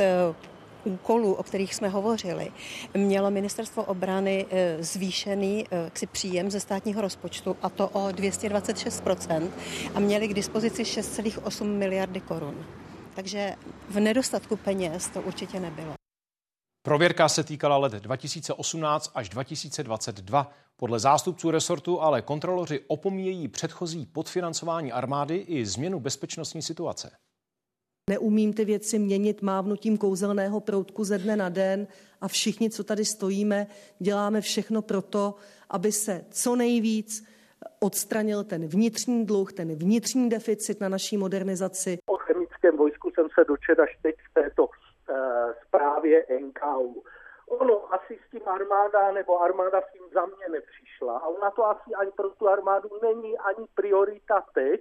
[0.84, 2.52] úkolů, o kterých jsme hovořili,
[2.94, 9.50] mělo ministerstvo obrany eh, zvýšený eh, ksi příjem ze státního rozpočtu a to o 226%
[9.94, 12.66] a měli k dispozici 6,8 miliardy korun.
[13.14, 13.54] Takže
[13.88, 15.99] v nedostatku peněz to určitě nebylo.
[16.82, 20.50] Prověrka se týkala let 2018 až 2022.
[20.76, 27.10] Podle zástupců resortu ale kontroloři opomíjejí předchozí podfinancování armády i změnu bezpečnostní situace.
[28.10, 31.86] Neumím ty věci měnit mávnutím kouzelného proutku ze dne na den
[32.20, 33.66] a všichni, co tady stojíme,
[33.98, 35.34] děláme všechno proto,
[35.70, 37.24] aby se co nejvíc
[37.80, 41.98] odstranil ten vnitřní dluh, ten vnitřní deficit na naší modernizaci.
[42.06, 44.68] O chemickém vojsku jsem se dočetl až teď v této
[46.00, 47.02] zprávě NKU.
[47.48, 51.66] Ono asi s tím armáda nebo armáda s tím za mě nepřišla a ona to
[51.66, 54.80] asi ani pro tu armádu není ani priorita teď.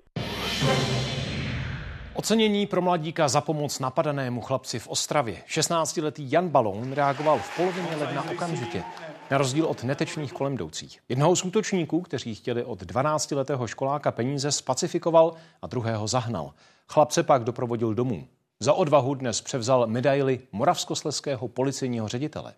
[2.16, 5.36] Ocenění pro mladíka za pomoc napadenému chlapci v Ostravě.
[5.48, 8.84] 16-letý Jan Balón reagoval v polovině ledna okamžitě,
[9.32, 11.00] na rozdíl od netečných kolem jdoucích.
[11.10, 16.52] Jednoho z útočníků, kteří chtěli od 12-letého školáka peníze, spacifikoval a druhého zahnal.
[16.88, 18.28] Chlapce pak doprovodil domů.
[18.64, 22.54] Za odvahu dnes převzal medaily moravskosleského policejního ředitele.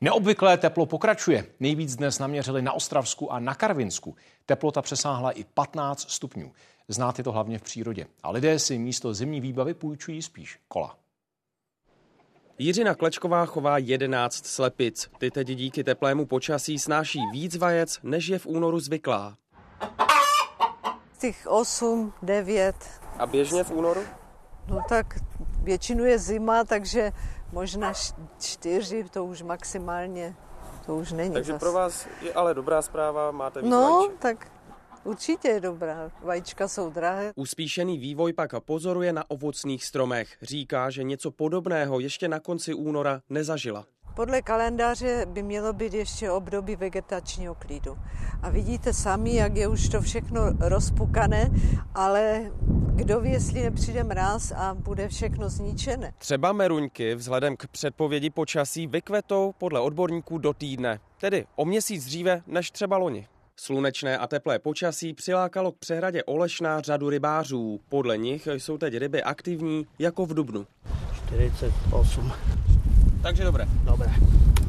[0.00, 1.46] Neobvyklé teplo pokračuje.
[1.60, 4.16] Nejvíc dnes naměřili na Ostravsku a na Karvinsku.
[4.46, 6.52] Teplota přesáhla i 15 stupňů.
[6.88, 8.06] Znát je to hlavně v přírodě.
[8.22, 10.98] A lidé si místo zimní výbavy půjčují spíš kola.
[12.58, 15.10] Jiřina Klečková chová 11 slepic.
[15.18, 19.36] Ty teď díky teplému počasí snáší víc vajec, než je v únoru zvyklá.
[21.20, 23.05] Těch 8, 9.
[23.18, 24.00] A běžně v únoru?
[24.68, 25.06] No tak
[25.62, 27.12] většinou je zima, takže
[27.52, 27.92] možná
[28.40, 30.34] čtyři, to už maximálně,
[30.86, 31.34] to už není.
[31.34, 31.60] Takže zas.
[31.60, 34.18] pro vás je ale dobrá zpráva, máte víc No, vajček.
[34.18, 34.50] tak
[35.04, 36.10] Určitě je dobrá.
[36.22, 37.32] Vajíčka jsou drahé.
[37.36, 40.36] Uspíšený vývoj pak pozoruje na ovocných stromech.
[40.42, 43.86] Říká, že něco podobného ještě na konci února nezažila.
[44.16, 47.98] Podle kalendáře by mělo být ještě období vegetačního klidu.
[48.42, 51.50] A vidíte sami, jak je už to všechno rozpukané,
[51.94, 52.50] ale
[52.94, 56.12] kdo ví, jestli nepřijde mráz a bude všechno zničené.
[56.18, 62.42] Třeba meruňky vzhledem k předpovědi počasí vykvetou podle odborníků do týdne, tedy o měsíc dříve
[62.46, 63.26] než třeba loni.
[63.56, 67.80] Slunečné a teplé počasí přilákalo k přehradě Olešná řadu rybářů.
[67.88, 70.66] Podle nich jsou teď ryby aktivní jako v Dubnu.
[71.26, 72.32] 48.
[73.26, 73.66] Takže dobré.
[73.84, 74.10] Dobré.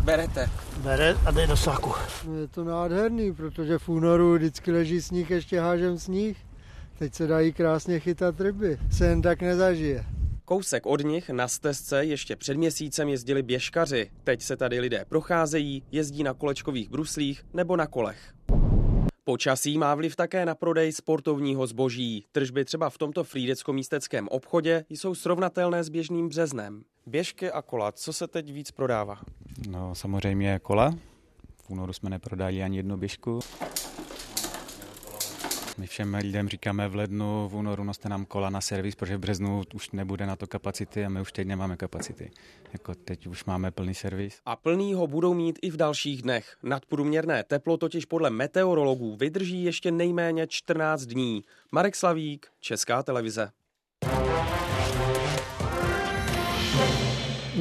[0.04, 0.50] Berete.
[0.78, 1.94] Bere a dej do saku.
[2.42, 6.38] Je to nádherný, protože v únoru vždycky leží sníh, ještě hážem sníh.
[7.00, 8.78] Teď se dají krásně chytat ryby.
[8.92, 10.06] Se jen tak nezažije.
[10.46, 14.10] Kousek od nich na stezce ještě před měsícem jezdili běžkaři.
[14.24, 18.34] Teď se tady lidé procházejí, jezdí na kolečkových bruslích nebo na kolech.
[19.24, 22.26] Počasí má vliv také na prodej sportovního zboží.
[22.32, 26.84] Tržby třeba v tomto frýdecko-místeckém obchodě jsou srovnatelné s běžným březnem.
[27.08, 29.20] Běžky a kola, co se teď víc prodává?
[29.70, 30.96] No samozřejmě kola.
[31.56, 33.40] V únoru jsme neprodali ani jednu běžku.
[35.78, 39.20] My všem lidem říkáme v lednu, v únoru noste nám kola na servis, protože v
[39.20, 42.32] březnu už nebude na to kapacity a my už teď nemáme kapacity.
[42.74, 44.40] Jako teď už máme plný servis.
[44.46, 46.58] A plný ho budou mít i v dalších dnech.
[46.64, 51.44] Nadprůměrné teplo totiž podle meteorologů vydrží ještě nejméně 14 dní.
[51.72, 53.52] Marek Slavík, Česká televize.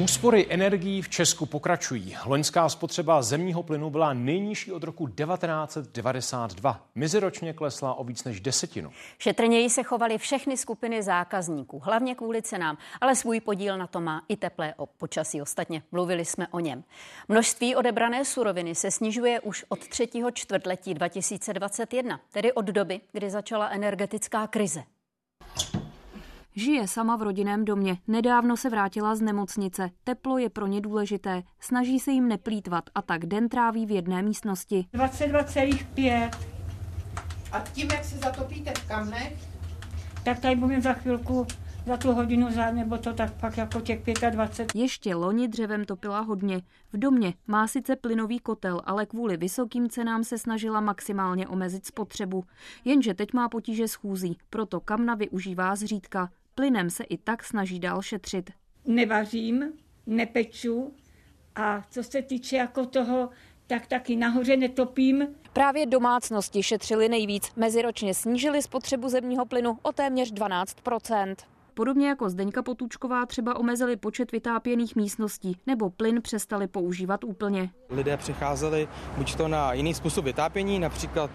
[0.03, 2.15] Úspory energií v Česku pokračují.
[2.25, 6.87] Loňská spotřeba zemního plynu byla nejnižší od roku 1992.
[6.95, 8.91] Meziročně klesla o víc než desetinu.
[9.17, 14.21] Šetrněji se chovaly všechny skupiny zákazníků, hlavně kvůli cenám, ale svůj podíl na to má
[14.29, 15.41] i teplé o počasí.
[15.41, 16.83] Ostatně mluvili jsme o něm.
[17.27, 23.67] Množství odebrané suroviny se snižuje už od třetího čtvrtletí 2021, tedy od doby, kdy začala
[23.67, 24.83] energetická krize.
[26.59, 29.89] Žije sama v rodinném domě, nedávno se vrátila z nemocnice.
[30.03, 34.21] Teplo je pro ně důležité, snaží se jim neplýtvat a tak den tráví v jedné
[34.21, 34.85] místnosti.
[34.93, 36.31] 22,5.
[37.51, 39.33] A tím, jak se zatopíte v kamnech?
[40.23, 41.47] Tak tady budeme za chvilku
[41.87, 44.81] za tu hodinu za, nebo to tak pak jako těch 25.
[44.81, 46.61] Ještě loni dřevem topila hodně.
[46.93, 52.43] V domě má sice plynový kotel, ale kvůli vysokým cenám se snažila maximálně omezit spotřebu.
[52.85, 56.29] Jenže teď má potíže s chůzí, proto kamna využívá zřídka.
[56.57, 58.49] Plynem se i tak snaží dál šetřit.
[58.85, 59.73] Nevařím,
[60.07, 60.93] nepeču
[61.55, 63.29] a co se týče jako toho,
[63.67, 65.27] tak taky nahoře netopím.
[65.53, 67.51] Právě domácnosti šetřili nejvíc.
[67.55, 70.77] Meziročně snížili spotřebu zemního plynu o téměř 12
[71.77, 77.69] podobně jako Zdeňka Potůčková třeba omezili počet vytápěných místností nebo plyn přestali používat úplně.
[77.89, 78.87] Lidé přecházeli
[79.17, 81.31] buď to na jiný způsob vytápění, například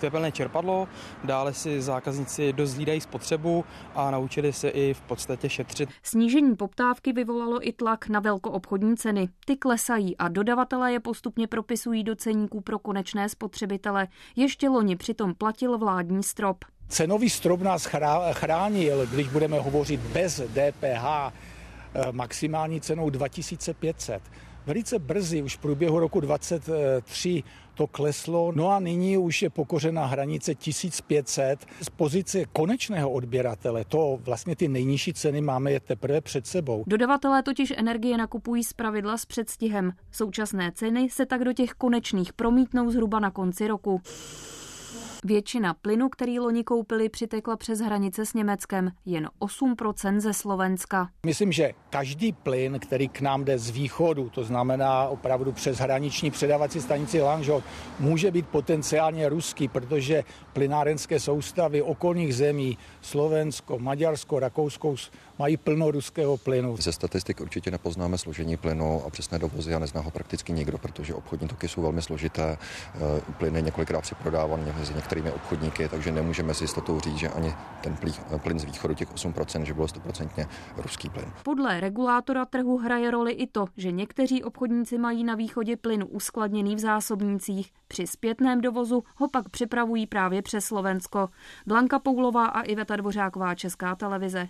[0.00, 0.88] tepelné čerpadlo,
[1.24, 5.88] dále si zákazníci dost spotřebu a naučili se i v podstatě šetřit.
[6.02, 9.28] Snížení poptávky vyvolalo i tlak na velkoobchodní ceny.
[9.44, 14.08] Ty klesají a dodavatelé je postupně propisují do ceníků pro konečné spotřebitele.
[14.36, 16.64] Ještě loni přitom platil vládní strop.
[16.92, 17.88] Cenový strop nás
[18.32, 21.32] chránil, když budeme hovořit bez DPH,
[21.94, 24.22] eh, maximální cenou 2500.
[24.66, 27.42] Velice brzy, už v průběhu roku 2023,
[27.74, 31.66] to kleslo, no a nyní už je pokořena hranice 1500.
[31.82, 36.84] Z pozice konečného odběratele to vlastně ty nejnižší ceny máme je teprve před sebou.
[36.86, 39.92] Dodavatelé totiž energie nakupují z pravidla s předstihem.
[40.10, 44.00] Současné ceny se tak do těch konečných promítnou zhruba na konci roku.
[45.24, 51.08] Většina plynu, který loni koupili, přitekla přes hranice s Německem, jen 8% ze Slovenska.
[51.26, 56.30] Myslím, že každý plyn, který k nám jde z východu, to znamená opravdu přes hraniční
[56.30, 57.64] předávací stanici Lanžhot,
[58.00, 64.94] může být potenciálně ruský, protože plynárenské soustavy okolních zemí, Slovensko, Maďarsko, Rakousko,
[65.38, 66.76] mají plno ruského plynu.
[66.76, 71.14] Ze statistik určitě nepoznáme složení plynu a přesné dovozy a nezná ho prakticky nikdo, protože
[71.14, 72.58] obchodní toky jsou velmi složité.
[72.58, 72.98] Eh,
[73.38, 77.96] plyn je několikrát přeprodávaný mezi některými obchodníky, takže nemůžeme s jistotou říct, že ani ten
[78.38, 81.32] plyn z východu těch 8%, že bylo 100% ruský plyn.
[81.42, 86.76] Podle regulátora trhu hraje roli i to, že někteří obchodníci mají na východě plynu uskladněný
[86.76, 87.72] v zásobnících.
[87.88, 91.28] Při zpětném dovozu ho pak připravují právě přes Slovensko.
[91.66, 94.48] Blanka Poulová a Iveta Dvořáková, Česká televize.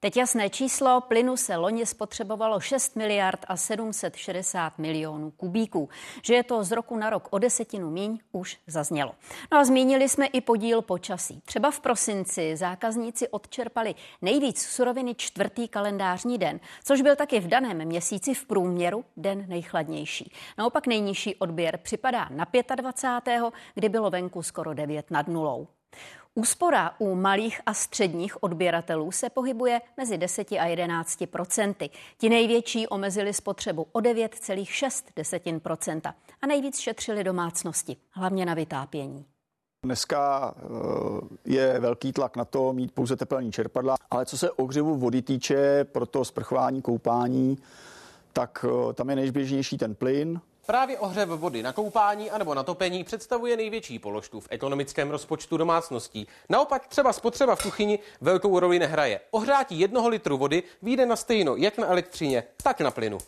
[0.00, 5.88] Teď jasné číslo, plynu se loni spotřebovalo 6 miliard a 760 milionů kubíků.
[6.22, 9.12] Že je to z roku na rok o desetinu míň, už zaznělo.
[9.52, 11.42] No a zmínili jsme i podíl počasí.
[11.44, 17.84] Třeba v prosinci zákazníci odčerpali nejvíc suroviny čtvrtý kalendářní den, což byl taky v daném
[17.84, 20.32] měsíci v průměru den nejchladnější.
[20.58, 23.42] Naopak nejnižší odběr připadá na 25.,
[23.74, 25.68] kdy bylo venku skoro 9 nad nulou.
[26.38, 31.90] Úspora u malých a středních odběratelů se pohybuje mezi 10 a 11 procenty.
[32.18, 39.24] Ti největší omezili spotřebu o 9,6% a nejvíc šetřili domácnosti, hlavně na vytápění.
[39.84, 40.60] Dneska eh,
[41.44, 45.84] je velký tlak na to mít pouze teplní čerpadla, ale co se ohřevu vody týče,
[45.84, 47.58] pro to sprchování, koupání,
[48.32, 53.04] tak eh, tam je nejběžnější ten plyn, Právě ohřev vody na koupání anebo na topení
[53.04, 56.26] představuje největší položku v ekonomickém rozpočtu domácností.
[56.48, 59.20] Naopak třeba spotřeba v kuchyni velkou roli nehraje.
[59.30, 63.18] Ohřátí jednoho litru vody vyjde na stejno jak na elektřině, tak na plynu.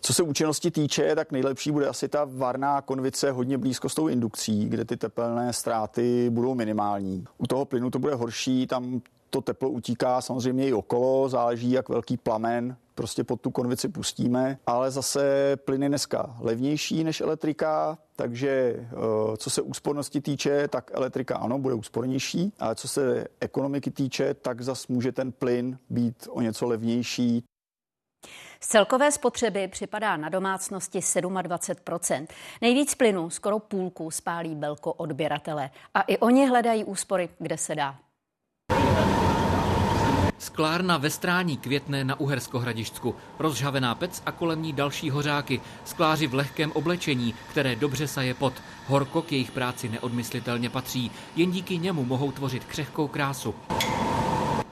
[0.00, 4.08] Co se účinnosti týče, tak nejlepší bude asi ta varná konvice hodně blízko s tou
[4.08, 7.24] indukcí, kde ty tepelné ztráty budou minimální.
[7.38, 11.88] U toho plynu to bude horší, tam to teplo utíká samozřejmě i okolo, záleží jak
[11.88, 17.98] velký plamen prostě pod tu konvici pustíme, ale zase plyn je dneska levnější než elektrika,
[18.16, 23.90] takže eh, co se úspornosti týče, tak elektrika ano, bude úspornější, ale co se ekonomiky
[23.90, 27.44] týče, tak zas může ten plyn být o něco levnější.
[28.60, 32.26] Z celkové spotřeby připadá na domácnosti 27%
[32.60, 35.70] Nejvíc plynu, skoro půlku, spálí belko odběratele.
[35.94, 38.03] A i oni hledají úspory, kde se dá.
[40.38, 43.14] Sklárna ve Strání květne na Uhersko-Hradišťsku.
[43.38, 45.60] Rozžhavená pec a kolem ní další hořáky.
[45.84, 48.52] Skláři v lehkém oblečení, které dobře saje pot.
[48.86, 51.10] Horko k jejich práci neodmyslitelně patří.
[51.36, 53.54] Jen díky němu mohou tvořit křehkou krásu.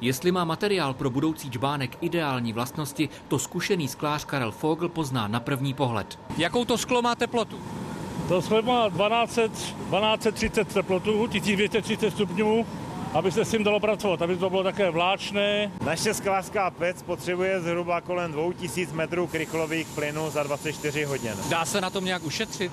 [0.01, 5.41] Jestli má materiál pro budoucí čbánek ideální vlastnosti, to zkušený sklář Karel Fogl pozná na
[5.41, 6.19] první pohled.
[6.37, 7.61] Jakou to sklo má teplotu?
[8.29, 12.67] To sklo má 12, 1230 teplotu, 1230 stupňů
[13.15, 15.73] aby se s tím dalo pracovat, aby to bylo také vláčné.
[15.85, 21.35] Naše sklářská pec potřebuje zhruba kolem 2000 metrů krychlových plynů za 24 hodin.
[21.49, 22.73] Dá se na tom nějak ušetřit?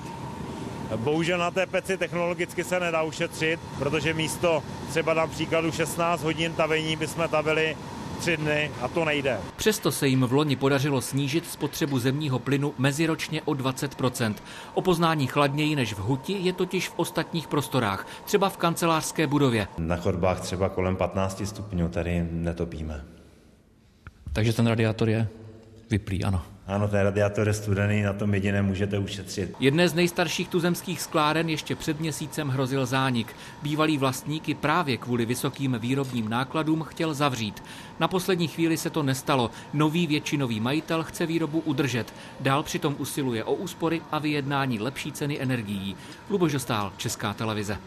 [0.96, 6.52] Bohužel na té peci technologicky se nedá ušetřit, protože místo třeba na příkladu 16 hodin
[6.52, 7.76] tavení bychom tavili
[8.20, 9.38] tři dny a to nejde.
[9.56, 14.34] Přesto se jim v loni podařilo snížit spotřebu zemního plynu meziročně o 20%.
[14.74, 19.66] O poznání chladněji než v huti je totiž v ostatních prostorách, třeba v kancelářské budově.
[19.78, 23.04] Na chodbách třeba kolem 15 stupňů tady netopíme.
[24.32, 25.28] Takže ten radiátor je
[25.90, 26.42] vyplý, ano.
[26.70, 29.54] Ano, ten radiátor je studený, na tom jediné můžete ušetřit.
[29.60, 33.36] Jedné z nejstarších tuzemských skláren ještě před měsícem hrozil zánik.
[33.62, 37.62] Bývalý vlastníky právě kvůli vysokým výrobním nákladům chtěl zavřít.
[38.00, 39.50] Na poslední chvíli se to nestalo.
[39.72, 42.14] Nový většinový majitel chce výrobu udržet.
[42.40, 45.96] Dál přitom usiluje o úspory a vyjednání lepší ceny energií.
[46.30, 47.78] Luboš Dostál, Česká televize.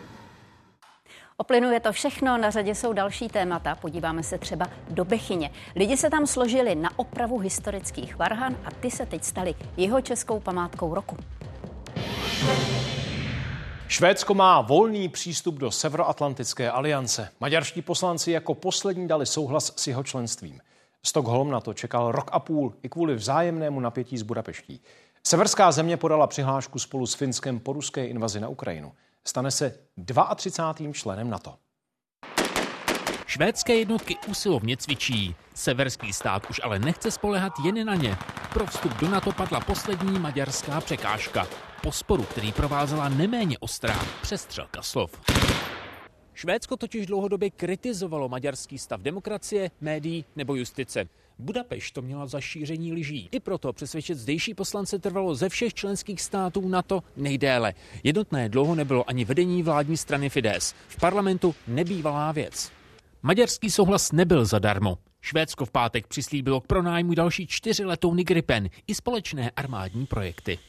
[1.38, 3.76] O plynu je to všechno, na řadě jsou další témata.
[3.76, 5.52] Podíváme se třeba do Bechyně.
[5.76, 10.40] Lidi se tam složili na opravu historických varhan a ty se teď staly jeho českou
[10.40, 11.18] památkou roku.
[13.88, 17.30] Švédsko má volný přístup do Severoatlantické aliance.
[17.40, 20.60] Maďarští poslanci jako poslední dali souhlas s jeho členstvím.
[21.04, 24.82] Stockholm na to čekal rok a půl i kvůli vzájemnému napětí z Budapeští.
[25.24, 28.92] Severská země podala přihlášku spolu s Finskem po ruské invazi na Ukrajinu.
[29.28, 29.80] Stane se
[30.36, 30.94] 32.
[30.94, 31.56] členem NATO.
[33.28, 35.36] Švédské jednotky usilovně cvičí.
[35.54, 38.18] Severský stát už ale nechce spolehat jen na ně.
[38.54, 41.48] Pro vstup do NATO padla poslední maďarská překážka.
[41.82, 45.22] Po sporu, který provázela neméně ostrá přestřelka slov.
[46.34, 51.06] Švédsko totiž dlouhodobě kritizovalo maďarský stav demokracie, médií nebo justice.
[51.40, 53.30] Budapešť to měla za šíření lyží.
[53.32, 57.74] I proto přesvědčit zdejší poslance trvalo ze všech členských států na to nejdéle.
[58.04, 60.76] Jednotné dlouho nebylo ani vedení vládní strany Fidesz.
[60.88, 62.72] V parlamentu nebývalá věc.
[63.24, 64.98] Maďarský souhlas nebyl zadarmo.
[65.26, 70.60] Švédsko v pátek přislíbilo k pronájmu další čtyři letouny Gripen i společné armádní projekty.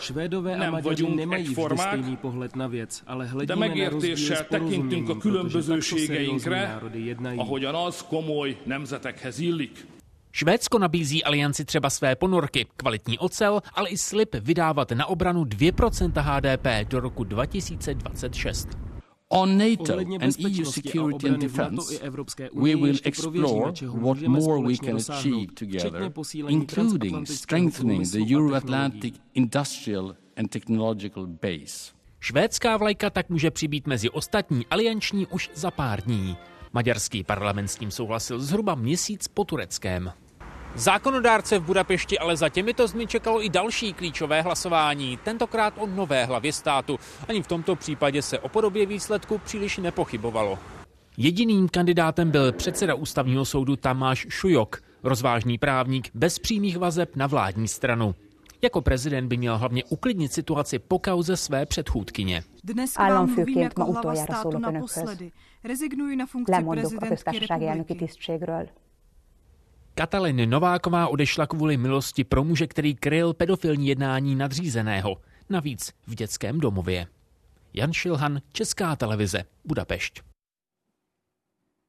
[0.00, 5.06] Švédové a Maďaři nemají vždy stejný pohled na věc, ale hledíme na rozdíl s porozuměním,
[5.06, 7.40] protože takto seriózní národy jednají.
[10.32, 16.12] Švédsko nabízí alianci třeba své ponorky, kvalitní ocel, ale i slib vydávat na obranu 2%
[16.20, 18.68] HDP do roku 2026.
[19.34, 22.00] On NATO and EU security and defense,
[22.52, 26.12] we will explore what more we can achieve together,
[26.48, 31.92] including strengthening the Euro-Atlantic industrial and technological base.
[32.20, 36.36] Švédská vlajka tak může přibít mezi ostatní alianční už za pár dní.
[36.72, 40.12] Maďarský parlament s tím souhlasil zhruba měsíc po tureckém.
[40.76, 46.24] Zákonodárce v Budapešti ale za těmito zmi čekalo i další klíčové hlasování, tentokrát o nové
[46.24, 46.98] hlavě státu.
[47.28, 50.58] Ani v tomto případě se o podobě výsledku příliš nepochybovalo.
[51.16, 57.68] Jediným kandidátem byl předseda ústavního soudu Tamáš Šujok, rozvážný právník bez přímých vazeb na vládní
[57.68, 58.14] stranu.
[58.62, 62.42] Jako prezident by měl hlavně uklidnit situaci po kauze své předchůdkyně.
[62.64, 65.32] Dnes vám mluvím jako hlava státu naposledy.
[65.64, 66.52] Rezignuji na funkci
[67.00, 68.08] prezidentky republiky.
[69.96, 75.16] Katalin Nováková odešla kvůli milosti pro muže, který kryl pedofilní jednání nadřízeného,
[75.50, 77.06] navíc v dětském domově.
[77.74, 80.20] Jan Šilhan, Česká televize, Budapešť.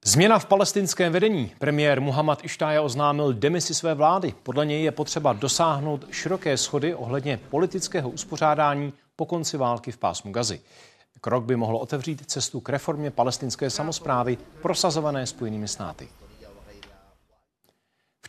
[0.06, 1.52] Změna v palestinském vedení.
[1.60, 4.34] Premiér Muhammad Ištája oznámil demisi své vlády.
[4.44, 10.32] Podle něj je potřeba dosáhnout široké schody ohledně politického uspořádání po konci války v pásmu
[10.32, 10.62] Gazy.
[11.22, 16.08] Krok by mohl otevřít cestu k reformě palestinské samozprávy prosazované Spojenými státy.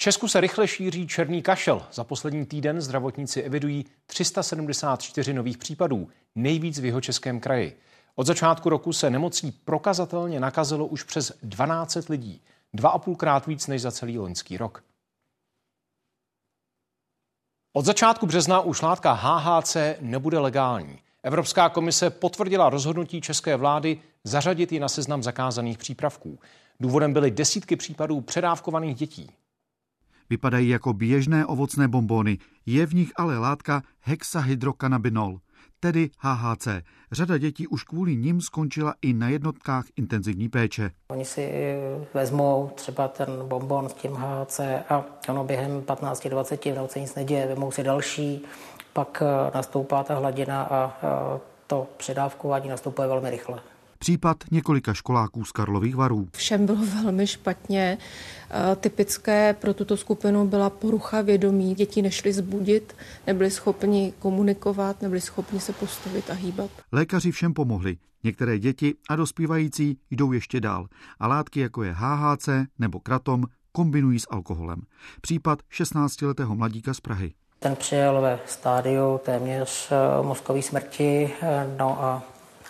[0.06, 1.82] Česku se rychle šíří černý kašel.
[1.92, 7.80] Za poslední týden zdravotníci evidují 374 nových případů, nejvíc v jeho českém kraji.
[8.14, 12.40] Od začátku roku se nemocí prokazatelně nakazilo už přes 12 lidí,
[12.72, 14.84] dva a půlkrát víc než za celý loňský rok.
[17.72, 20.98] Od začátku března už látka HHC nebude legální.
[21.22, 26.38] Evropská komise potvrdila rozhodnutí české vlády zařadit ji na seznam zakázaných přípravků.
[26.80, 29.30] Důvodem byly desítky případů předávkovaných dětí.
[30.30, 35.38] Vypadají jako běžné ovocné bombony, je v nich ale látka hexahydrokanabinol,
[35.80, 36.68] tedy HHC.
[37.12, 40.90] Řada dětí už kvůli nim skončila i na jednotkách intenzivní péče.
[41.08, 41.74] Oni si
[42.14, 47.46] vezmou třeba ten bonbon s tím HHC a ono během 15-20 minut se nic neděje,
[47.46, 48.44] vezmou si další,
[48.92, 49.22] pak
[49.54, 50.92] nastoupá ta hladina a
[51.66, 53.60] to předávkování nastupuje velmi rychle.
[53.98, 56.28] Případ několika školáků z Karlových varů.
[56.32, 57.98] Všem bylo velmi špatně.
[58.80, 61.74] Typické pro tuto skupinu byla porucha vědomí.
[61.74, 66.70] Děti nešly zbudit, nebyli schopni komunikovat, nebyli schopni se postavit a hýbat.
[66.92, 67.96] Lékaři všem pomohli.
[68.24, 70.86] Některé děti a dospívající jdou ještě dál
[71.20, 74.82] a látky jako je HHC nebo kratom kombinují s alkoholem.
[75.20, 77.32] Případ 16-letého mladíka z Prahy.
[77.58, 79.92] Ten přijel ve stádiu téměř
[80.22, 81.30] mozkové smrti,
[81.78, 82.22] no a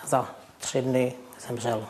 [0.07, 0.31] za
[0.67, 1.15] tři dny
[1.49, 1.87] zemřel.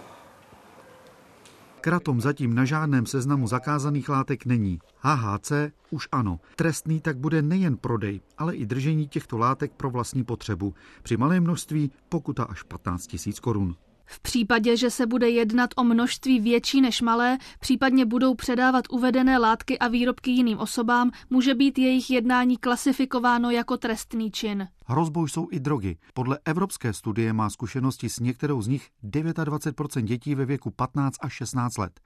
[1.81, 4.79] Kratom zatím na žádném seznamu zakázaných látek není.
[4.99, 5.53] HHC
[5.91, 6.41] už ano.
[6.57, 10.75] Trestný tak bude nejen prodej, ale i držení těchto látek pro vlastní potřebu.
[11.03, 13.77] Při malém množství pokuta až 15 000 korun.
[14.07, 19.39] V případě, že se bude jednat o množství větší než malé, případně budou předávat uvedené
[19.39, 24.69] látky a výrobky jiným osobám, může být jejich jednání klasifikováno jako trestný čin.
[24.87, 25.99] Hrozbou jsou i drogy.
[26.15, 31.33] Podle evropské studie má zkušenosti s některou z nich 29% dětí ve věku 15 až
[31.33, 32.01] 16 let.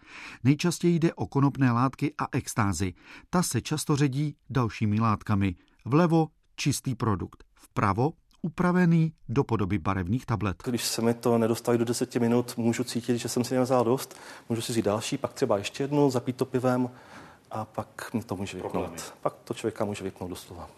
[0.44, 2.94] Nejčastěji jde o konopné látky a extázy.
[3.30, 5.54] Ta se často ředí dalšími látkami.
[5.84, 8.12] Vlevo čistý produkt, vpravo
[8.42, 10.62] upravený do podoby barevných tablet.
[10.64, 14.16] Když se mi to nedostaví do 10 minut, můžu cítit, že jsem si nevzal dost,
[14.48, 16.90] můžu si říct další, pak třeba ještě jednu, zapít to pivem
[17.50, 18.72] a pak mi to může vypnout.
[18.72, 18.96] Problémy.
[19.20, 20.70] Pak to člověka může vypnout doslova.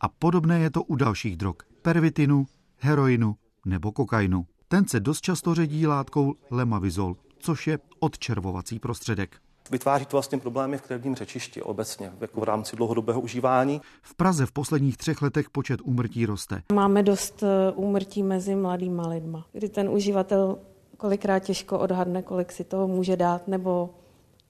[0.00, 1.56] A podobné je to u dalších drog.
[1.82, 2.46] Pervitinu,
[2.78, 3.36] heroinu
[3.66, 4.46] nebo kokainu.
[4.68, 9.40] Ten se dost často ředí látkou lemavizol, což je odčervovací prostředek.
[9.70, 13.80] Vytváří to vlastně problémy v krevním řečišti obecně, jako v rámci dlouhodobého užívání.
[14.02, 16.62] V Praze v posledních třech letech počet úmrtí roste.
[16.72, 20.58] Máme dost eh, úmrtí mezi mladýma lidma, kdy ten uživatel
[20.96, 23.94] kolikrát těžko odhadne, kolik si toho může dát, nebo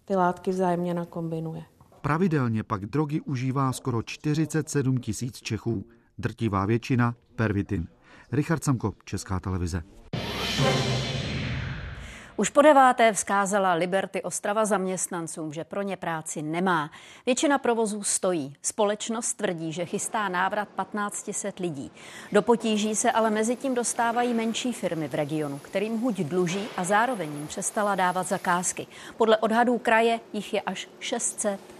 [0.04, 1.62] ty látky vzájemně nakombinuje.
[2.00, 5.84] Pravidelně pak drogy užívá skoro 47 tisíc Čechů.
[6.18, 7.86] Drtivá většina pervitin.
[8.32, 9.82] Richard Samko, Česká televize.
[12.36, 16.90] Už po deváté vzkázala Liberty Ostrava zaměstnancům, že pro ně práci nemá.
[17.26, 18.56] Většina provozů stojí.
[18.62, 21.90] Společnost tvrdí, že chystá návrat 1500 lidí.
[22.32, 26.84] Do potíží se ale mezi tím dostávají menší firmy v regionu, kterým huď dluží a
[26.84, 28.86] zároveň jim přestala dávat zakázky.
[29.16, 31.73] Podle odhadů kraje jich je až 600.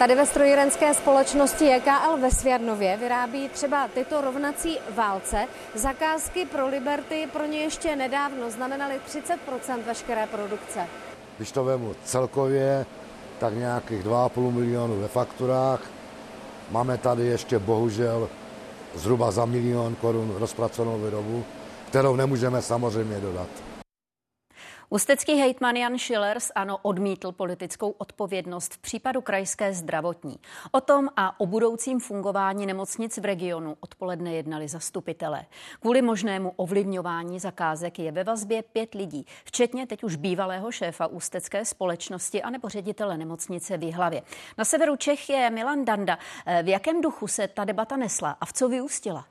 [0.00, 5.46] Tady ve strojírenské společnosti JKL ve Svěrnově vyrábí třeba tyto rovnací válce.
[5.74, 10.86] Zakázky pro Liberty pro ně ještě nedávno znamenaly 30% veškeré produkce.
[11.36, 12.86] Když to vemu celkově,
[13.38, 15.80] tak nějakých 2,5 milionu ve fakturách.
[16.70, 18.28] Máme tady ještě bohužel
[18.94, 21.44] zhruba za milion korun rozpracovanou výrobu,
[21.88, 23.69] kterou nemůžeme samozřejmě dodat.
[24.92, 30.36] Ústecký hejtman Jan Schiller z ANO odmítl politickou odpovědnost v případu krajské zdravotní.
[30.70, 35.46] O tom a o budoucím fungování nemocnic v regionu odpoledne jednali zastupitelé.
[35.80, 41.64] Kvůli možnému ovlivňování zakázek je ve vazbě pět lidí, včetně teď už bývalého šéfa ústecké
[41.64, 44.22] společnosti anebo ředitele nemocnice v Jihlavě.
[44.58, 46.18] Na severu Čech je Milan Danda.
[46.62, 49.26] V jakém duchu se ta debata nesla a v co vyústila?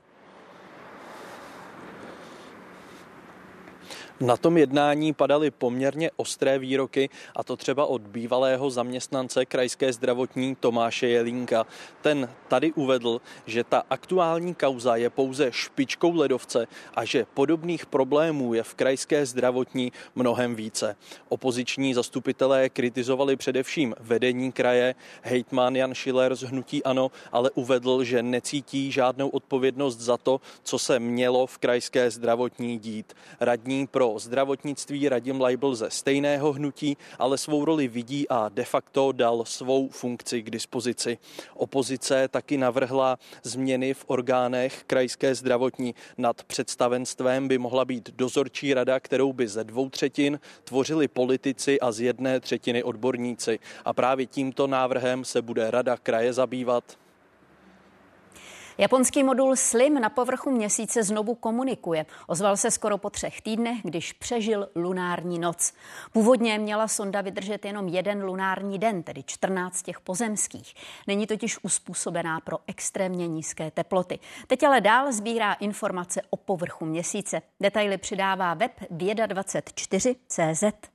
[4.22, 10.54] Na tom jednání padaly poměrně ostré výroky, a to třeba od bývalého zaměstnance krajské zdravotní
[10.54, 11.66] Tomáše Jelínka.
[12.02, 18.54] Ten tady uvedl, že ta aktuální kauza je pouze špičkou ledovce a že podobných problémů
[18.54, 20.96] je v krajské zdravotní mnohem více.
[21.28, 24.94] Opoziční zastupitelé kritizovali především vedení kraje.
[25.22, 30.78] Hejtman Jan Schiller z Hnutí Ano ale uvedl, že necítí žádnou odpovědnost za to, co
[30.78, 33.14] se mělo v krajské zdravotní dít.
[33.40, 39.12] Radní pro zdravotnictví Radim Leibl ze stejného hnutí, ale svou roli vidí a de facto
[39.12, 41.18] dal svou funkci k dispozici.
[41.54, 45.94] Opozice taky navrhla změny v orgánech krajské zdravotní.
[46.18, 51.92] Nad představenstvem by mohla být dozorčí rada, kterou by ze dvou třetin tvořili politici a
[51.92, 53.58] z jedné třetiny odborníci.
[53.84, 56.84] A právě tímto návrhem se bude rada kraje zabývat.
[58.80, 62.06] Japonský modul Slim na povrchu měsíce znovu komunikuje.
[62.26, 65.72] Ozval se skoro po třech týdnech, když přežil lunární noc.
[66.12, 70.74] Původně měla sonda vydržet jenom jeden lunární den, tedy 14 těch pozemských.
[71.06, 74.18] Není totiž uspůsobená pro extrémně nízké teploty.
[74.46, 77.42] Teď ale dál sbírá informace o povrchu měsíce.
[77.60, 80.90] Detaily přidává web Věda24.cz.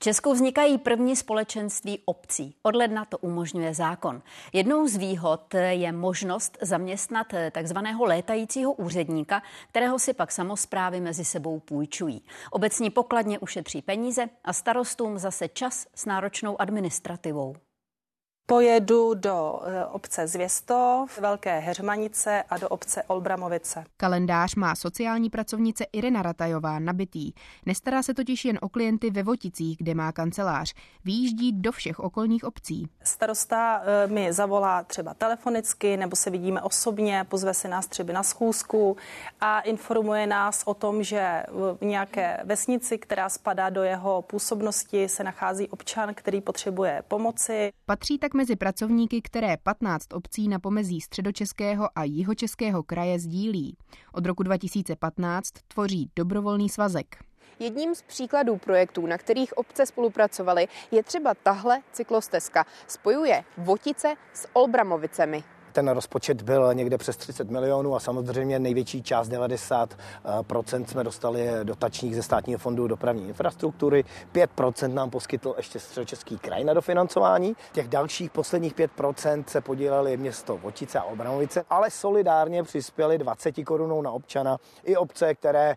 [0.00, 2.54] V Česku vznikají první společenství obcí.
[2.62, 4.22] Od ledna to umožňuje zákon.
[4.52, 11.60] Jednou z výhod je možnost zaměstnat takzvaného létajícího úředníka, kterého si pak samozprávy mezi sebou
[11.60, 12.22] půjčují.
[12.50, 17.56] Obecní pokladně ušetří peníze a starostům zase čas s náročnou administrativou.
[18.46, 23.84] Pojedu do eh, obce Zvěstov, Velké Heřmanice a do obce Olbramovice.
[23.96, 27.32] Kalendář má sociální pracovnice Irena Ratajová nabitý.
[27.66, 30.74] Nestará se totiž jen o klienty ve Voticích, kde má kancelář.
[31.04, 32.88] Výjíždí do všech okolních obcí.
[33.02, 38.22] Starosta eh, mi zavolá třeba telefonicky, nebo se vidíme osobně, pozve si nás třeba na
[38.22, 38.96] schůzku
[39.40, 41.42] a informuje nás o tom, že
[41.80, 47.72] v nějaké vesnici, která spadá do jeho působnosti, se nachází občan, který potřebuje pomoci.
[47.86, 53.76] Patří tak mezi pracovníky, které 15 obcí na pomezí středočeského a jihočeského kraje sdílí.
[54.12, 57.16] Od roku 2015 tvoří dobrovolný svazek.
[57.58, 62.64] Jedním z příkladů projektů, na kterých obce spolupracovaly, je třeba tahle cyklostezka.
[62.86, 65.44] Spojuje Votice s Olbramovicemi.
[65.72, 72.16] Ten rozpočet byl někde přes 30 milionů a samozřejmě největší část, 90% jsme dostali dotačních
[72.16, 74.04] ze státního fondu dopravní infrastruktury.
[74.34, 77.56] 5% nám poskytl ještě středočeský kraj na dofinancování.
[77.72, 84.02] Těch dalších posledních 5% se podíleli město Votice a Obramovice, ale solidárně přispěli 20 korunou
[84.02, 85.76] na občana i obce, které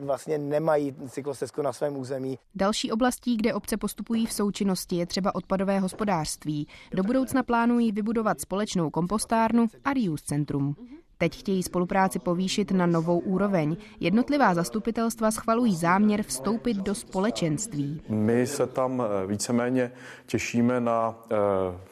[0.00, 2.38] vlastně nemají cyklostezku na svém území.
[2.54, 6.68] Další oblastí, kde obce postupují v součinnosti, je třeba odpadové hospodářství.
[6.92, 10.76] Do budoucna plánují vybudovat společnou kompost kompostárnu a Rius Centrum.
[11.18, 13.76] Teď chtějí spolupráci povýšit na novou úroveň.
[14.00, 18.00] Jednotlivá zastupitelstva schvalují záměr vstoupit do společenství.
[18.08, 19.92] My se tam eh, víceméně
[20.26, 21.36] těšíme na eh,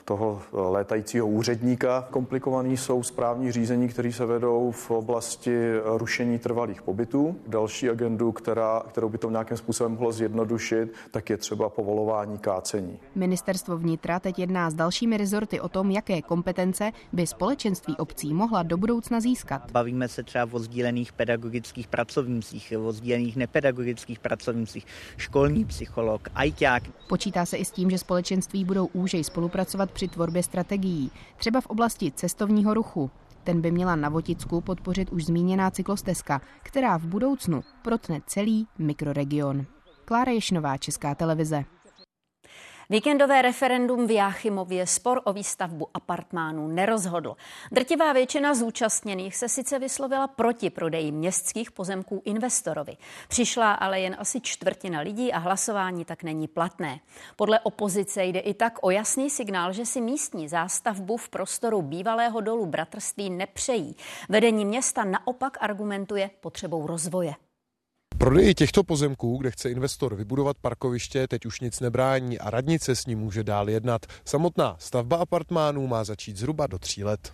[0.04, 2.08] toho létajícího úředníka.
[2.10, 7.36] Komplikovaný jsou správní řízení, které se vedou v oblasti rušení trvalých pobytů.
[7.46, 12.98] Další agendu, která, kterou by to nějakým způsobem mohlo zjednodušit, tak je třeba povolování kácení.
[13.14, 18.62] Ministerstvo vnitra teď jedná s dalšími rezorty o tom, jaké kompetence by společenství obcí mohla
[18.62, 19.70] do budoucna získat.
[19.72, 24.86] Bavíme se třeba o sdílených pedagogických pracovnících, o sdílených nepedagogických pracovnících,
[25.16, 26.82] školní psycholog, ajťák.
[27.08, 31.66] Počítá se i s tím, že společenství budou úžej spolupracovat při tvorbě strategií, třeba v
[31.66, 33.10] oblasti cestovního ruchu.
[33.44, 39.66] Ten by měla na Voticku podpořit už zmíněná cyklostezka, která v budoucnu protne celý mikroregion.
[40.04, 41.64] Klára Ješnová, Česká televize.
[42.90, 47.36] Víkendové referendum v Jáchymově spor o výstavbu apartmánů nerozhodl.
[47.72, 52.96] Drtivá většina zúčastněných se sice vyslovila proti prodeji městských pozemků investorovi.
[53.28, 57.00] Přišla ale jen asi čtvrtina lidí a hlasování tak není platné.
[57.36, 62.40] Podle opozice jde i tak o jasný signál, že si místní zástavbu v prostoru bývalého
[62.40, 63.96] dolu bratrství nepřejí.
[64.28, 67.45] Vedení města naopak argumentuje potřebou rozvoje.
[68.18, 73.06] Prodeji těchto pozemků, kde chce investor vybudovat parkoviště, teď už nic nebrání a radnice s
[73.06, 74.06] ním může dál jednat.
[74.24, 77.32] Samotná stavba apartmánů má začít zhruba do tří let.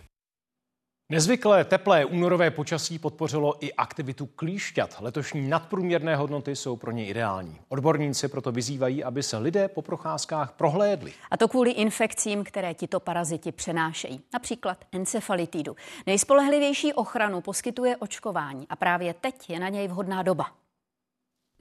[1.11, 4.97] Nezvyklé teplé únorové počasí podpořilo i aktivitu klíšťat.
[4.99, 7.59] Letošní nadprůměrné hodnoty jsou pro ně ideální.
[7.69, 11.13] Odborníci proto vyzývají, aby se lidé po procházkách prohlédli.
[11.31, 14.21] A to kvůli infekcím, které tito paraziti přenášejí.
[14.33, 15.75] Například encefalitidu.
[16.05, 20.62] Nejspolehlivější ochranu poskytuje očkování a právě teď je na něj vhodná doba.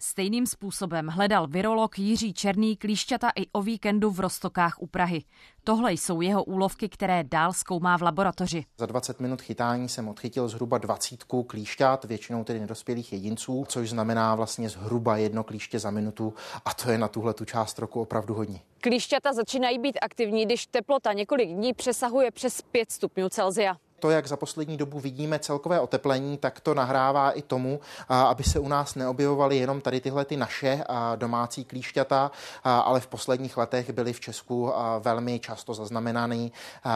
[0.05, 5.25] Stejným způsobem hledal virolog Jiří Černý klíšťata i o víkendu v Rostokách u Prahy.
[5.65, 8.65] Tohle jsou jeho úlovky, které dál zkoumá v laboratoři.
[8.79, 14.35] Za 20 minut chytání jsem odchytil zhruba 20 klíšťat, většinou tedy nedospělých jedinců, což znamená
[14.35, 16.35] vlastně zhruba jedno klíště za minutu
[16.65, 18.61] a to je na tuhle tu část roku opravdu hodně.
[18.81, 24.27] Klíšťata začínají být aktivní, když teplota několik dní přesahuje přes 5 stupňů Celzia to, jak
[24.27, 28.95] za poslední dobu vidíme celkové oteplení, tak to nahrává i tomu, aby se u nás
[28.95, 30.85] neobjevovaly jenom tady tyhle ty naše
[31.17, 32.31] domácí klíšťata,
[32.65, 36.53] ale v posledních letech byly v Česku velmi často zaznamenány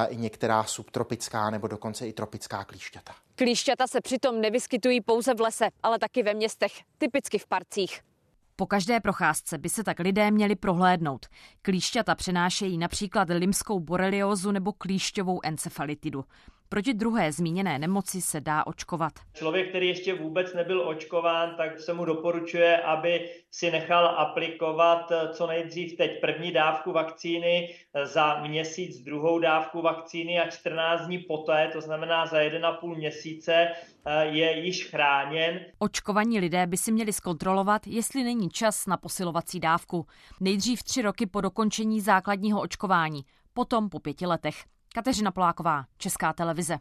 [0.08, 3.12] i některá subtropická nebo dokonce i tropická klíšťata.
[3.34, 8.00] Klíšťata se přitom nevyskytují pouze v lese, ale taky ve městech, typicky v parcích.
[8.56, 11.26] Po každé procházce by se tak lidé měli prohlédnout.
[11.62, 16.24] Klíšťata přenášejí například limskou boreliózu nebo klíšťovou encefalitidu.
[16.68, 19.12] Proti druhé zmíněné nemoci se dá očkovat.
[19.34, 25.46] Člověk, který ještě vůbec nebyl očkován, tak se mu doporučuje, aby si nechal aplikovat co
[25.46, 31.80] nejdřív teď první dávku vakcíny, za měsíc druhou dávku vakcíny a 14 dní poté, to
[31.80, 33.68] znamená za 1,5 měsíce,
[34.22, 35.60] je již chráněn.
[35.78, 40.06] Očkovaní lidé by si měli zkontrolovat, jestli není čas na posilovací dávku.
[40.40, 44.56] Nejdřív tři roky po dokončení základního očkování, potom po pěti letech.
[44.96, 46.78] Kateřina Poláková, Česká televize.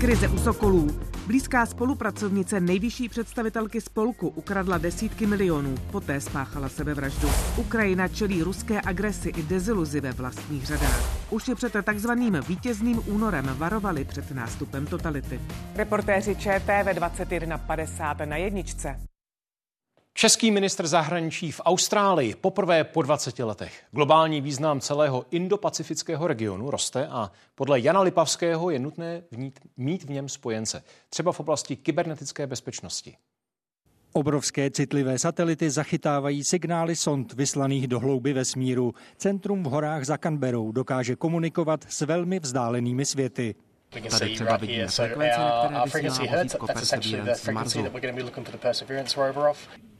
[0.00, 1.00] Krize u Sokolů.
[1.26, 7.28] Blízká spolupracovnice nejvyšší představitelky spolku ukradla desítky milionů, poté spáchala sebevraždu.
[7.56, 11.32] Ukrajina čelí ruské agresi i deziluzi ve vlastních řadách.
[11.32, 15.40] Už je před takzvaným vítězným únorem varovali před nástupem totality.
[15.74, 19.00] Reportéři ČTV 2150 na jedničce.
[20.18, 23.82] Český ministr zahraničí v Austrálii poprvé po 20 letech.
[23.90, 30.10] Globální význam celého indopacifického regionu roste a podle Jana Lipavského je nutné vnít, mít v
[30.10, 33.16] něm spojence, třeba v oblasti kybernetické bezpečnosti.
[34.12, 38.94] Obrovské citlivé satelity zachytávají signály sond vyslaných do hlouby vesmíru.
[39.16, 43.54] Centrum v horách za Canberou dokáže komunikovat s velmi vzdálenými světy.
[43.90, 47.84] Tady třeba vidíme frekvence, na které vysílá vozítko Perseverance z Marsu.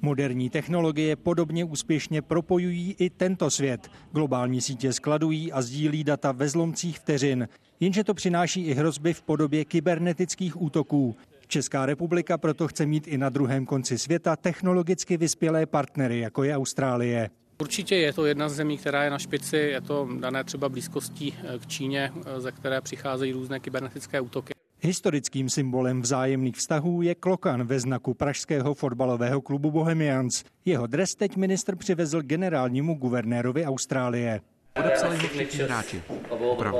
[0.01, 3.89] Moderní technologie podobně úspěšně propojují i tento svět.
[4.13, 7.49] Globální sítě skladují a sdílí data ve zlomcích vteřin.
[7.81, 11.17] Jenže to přináší i hrozby v podobě kybernetických útoků.
[11.47, 16.57] Česká republika proto chce mít i na druhém konci světa technologicky vyspělé partnery, jako je
[16.57, 17.31] Austrálie.
[17.61, 21.35] Určitě je to jedna z zemí, která je na špici, je to dané třeba blízkostí
[21.39, 24.55] eh, k Číně, eh, ze které přicházejí různé kybernetické útoky.
[24.81, 30.45] Historickým symbolem vzájemných vztahů je klokan ve znaku pražského fotbalového klubu Bohemians.
[30.65, 34.41] Jeho dres teď ministr přivezl generálnímu guvernérovi Austrálie.
[34.73, 36.03] Podepsali ho všichni hráči.
[36.29, 36.79] Opravdu?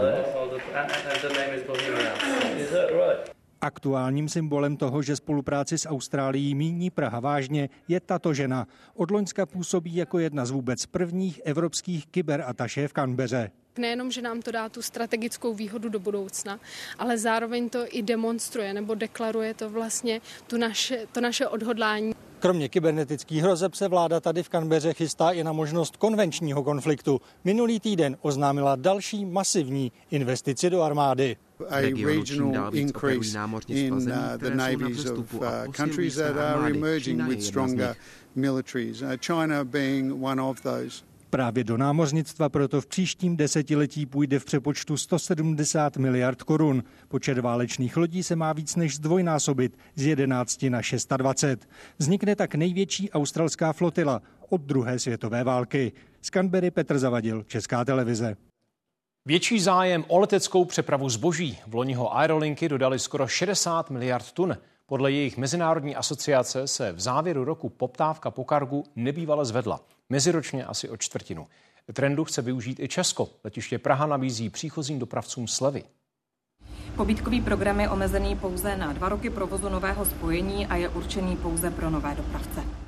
[3.61, 8.67] Aktuálním symbolem toho, že spolupráci s Austrálií míní Praha vážně, je tato žena.
[8.95, 13.51] Od Loňska působí jako jedna z vůbec prvních evropských kyberataše v Canbeře.
[13.73, 16.61] tak nejenom, že nám to dá tu strategickou výhodu do budoucna,
[16.99, 22.15] ale zároveň to i demonstruje nebo deklaruje to vlastně tu naše, to naše odhodlání.
[22.39, 27.21] Kromě kybernetických hrozeb se vláda tady v Kanbeře chystá i na možnost konvenčního konfliktu.
[27.45, 31.37] Minulý týden oznámila další masivní investici do armády.
[31.71, 33.35] A regional increase
[33.69, 37.97] in uh, the navies of uh, countries that are emerging with stronger
[38.37, 41.03] militaries, uh, China being one of those.
[41.31, 46.85] Právě do námořnictva proto v příštím desetiletí půjde v přepočtu 170 miliard korun.
[47.09, 51.69] Počet válečných lodí se má víc než zdvojnásobit z 11 na 620.
[51.99, 55.93] Vznikne tak největší australská flotila od druhé světové války.
[56.23, 58.37] Z Canberry Petr Zavadil, Česká televize.
[59.27, 61.59] Větší zájem o leteckou přepravu zboží.
[61.67, 64.57] V loniho aerolinky dodali skoro 60 miliard tun.
[64.87, 69.81] Podle jejich mezinárodní asociace se v závěru roku poptávka po kargu nebývale zvedla.
[70.09, 71.47] Meziročně asi o čtvrtinu.
[71.93, 73.29] Trendu chce využít i Česko.
[73.45, 75.83] Letiště Praha nabízí příchozím dopravcům slevy.
[76.97, 81.71] Pobítkový program je omezený pouze na dva roky provozu nového spojení a je určený pouze
[81.71, 82.88] pro nové dopravce.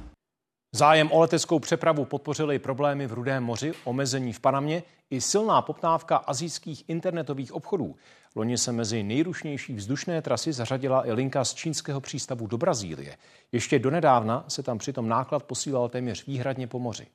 [0.75, 6.17] Zájem o leteckou přepravu podpořily problémy v Rudém moři, omezení v Panamě i silná poptávka
[6.17, 7.95] azijských internetových obchodů.
[8.35, 13.17] Loni se mezi nejrušnější vzdušné trasy zařadila i linka z čínského přístavu do Brazílie.
[13.51, 17.07] Ještě donedávna se tam přitom náklad posílal téměř výhradně po moři.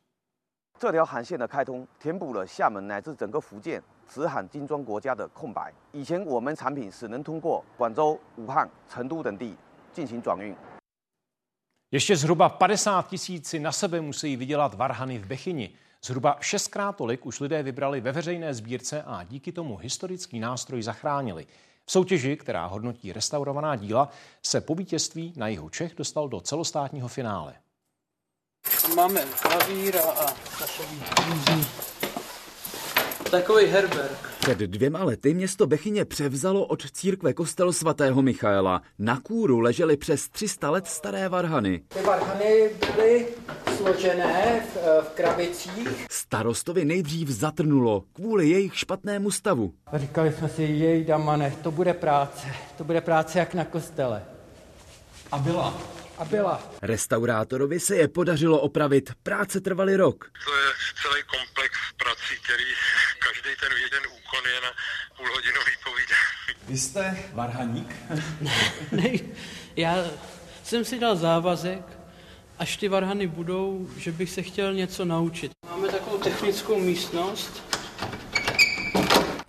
[0.78, 5.70] 这条航线的开通，填补了厦门乃至整个福建直航金砖国家的空白。
[5.92, 9.54] 以前我们产品只能通过广州、武汉、成都等地
[9.92, 10.56] 进行转运。
[11.95, 15.69] ještě zhruba 50 tisíc si na sebe musí vydělat varhany v Bechyni.
[16.03, 21.47] Zhruba šestkrát tolik už lidé vybrali ve veřejné sbírce a díky tomu historický nástroj zachránili.
[21.85, 24.09] V soutěži, která hodnotí restaurovaná díla,
[24.43, 27.53] se po vítězství na jihu Čech dostal do celostátního finále.
[28.95, 31.01] Máme klavír a takový
[33.35, 34.11] Takový Herberg.
[34.39, 38.81] Před dvěma lety město Bechyně převzalo od církve kostel svatého Michaela.
[38.99, 41.81] Na kůru ležely přes 300 let staré varhany.
[41.87, 43.27] Ty varhany byly
[43.77, 46.05] složené v, v krabicích.
[46.09, 49.73] Starostovi nejdřív zatrnulo kvůli jejich špatnému stavu.
[49.93, 52.47] Říkali jsme si, jej damane, to bude práce.
[52.77, 54.23] To bude práce jak na kostele.
[55.31, 55.81] A byla.
[56.17, 56.63] A byla.
[56.81, 59.11] Restaurátorovi se je podařilo opravit.
[59.23, 60.25] Práce trvaly rok.
[60.45, 60.67] To je
[61.01, 62.63] celý komplex prací, který
[63.59, 64.71] ten jeden úkon je na
[65.17, 66.67] půlhodinový povídání.
[66.67, 67.95] Vy jste varhaník?
[68.91, 69.09] ne,
[69.75, 69.95] já
[70.63, 71.81] jsem si dal závazek,
[72.59, 75.51] až ty varhany budou, že bych se chtěl něco naučit.
[75.69, 77.74] Máme takovou technickou místnost.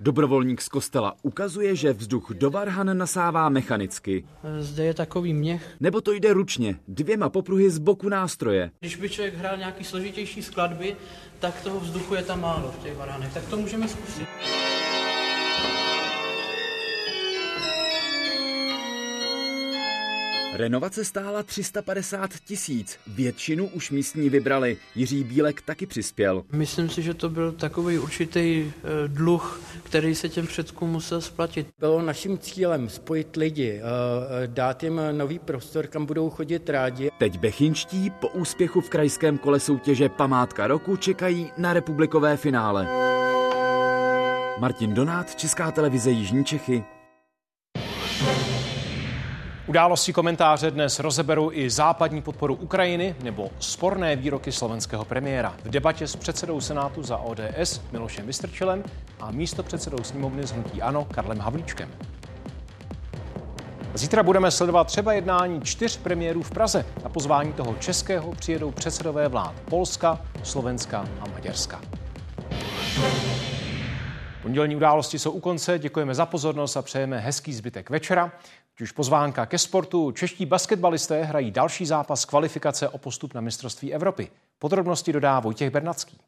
[0.07, 4.24] Dobrovolník z kostela ukazuje, že vzduch do varhan nasává mechanicky.
[4.59, 5.76] Zde je takový měch.
[5.80, 8.70] Nebo to jde ručně, dvěma popruhy z boku nástroje.
[8.80, 10.96] Když by člověk hrál nějaký složitější skladby,
[11.38, 13.34] tak toho vzduchu je tam málo v těch varhanech.
[13.34, 14.28] Tak to můžeme zkusit.
[20.57, 22.98] Renovace stála 350 tisíc.
[23.07, 24.76] Většinu už místní vybrali.
[24.94, 26.44] Jiří Bílek taky přispěl.
[26.52, 28.72] Myslím si, že to byl takový určitý
[29.07, 31.68] dluh, který se těm předkům musel splatit.
[31.78, 33.80] Bylo naším cílem spojit lidi,
[34.46, 37.11] dát jim nový prostor, kam budou chodit rádi.
[37.18, 42.88] Teď Bechinští po úspěchu v krajském kole soutěže Památka roku čekají na republikové finále.
[44.61, 46.84] Martin Donát, Česká televize Jižní Čechy.
[49.68, 56.06] Události komentáře dnes rozeberou i západní podporu Ukrajiny nebo sporné výroky slovenského premiéra v debatě
[56.06, 58.84] s předsedou Senátu za ODS Milošem Vystrčelem
[59.20, 61.90] a místo předsedou sněmovny z Hnutí Ano Karlem Havlíčkem.
[63.94, 66.86] Zítra budeme sledovat třeba jednání čtyř premiérů v Praze.
[67.04, 71.80] Na pozvání toho českého přijedou předsedové vlád Polska, Slovenska a Maďarska.
[74.42, 78.32] Pondělní události jsou u konce, děkujeme za pozornost a přejeme hezký zbytek večera.
[78.83, 84.31] Už pozvánka ke sportu, čeští basketbalisté hrají další zápas kvalifikace o postup na mistrovství Evropy.
[84.59, 86.18] Podrobnosti dodá Vojtěch Bernacký.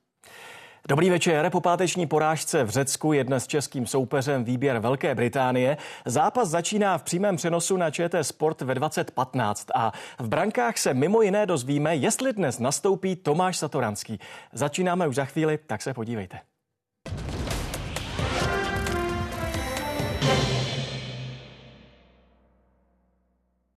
[0.88, 1.50] Dobrý večer.
[1.50, 5.76] Po páteční porážce v Řecku je dnes českým soupeřem výběr Velké Británie.
[6.04, 11.22] Zápas začíná v přímém přenosu na ČT Sport ve 2015 a v brankách se mimo
[11.22, 14.20] jiné dozvíme, jestli dnes nastoupí Tomáš Satoranský.
[14.52, 16.47] Začínáme už za chvíli, tak se podívejte.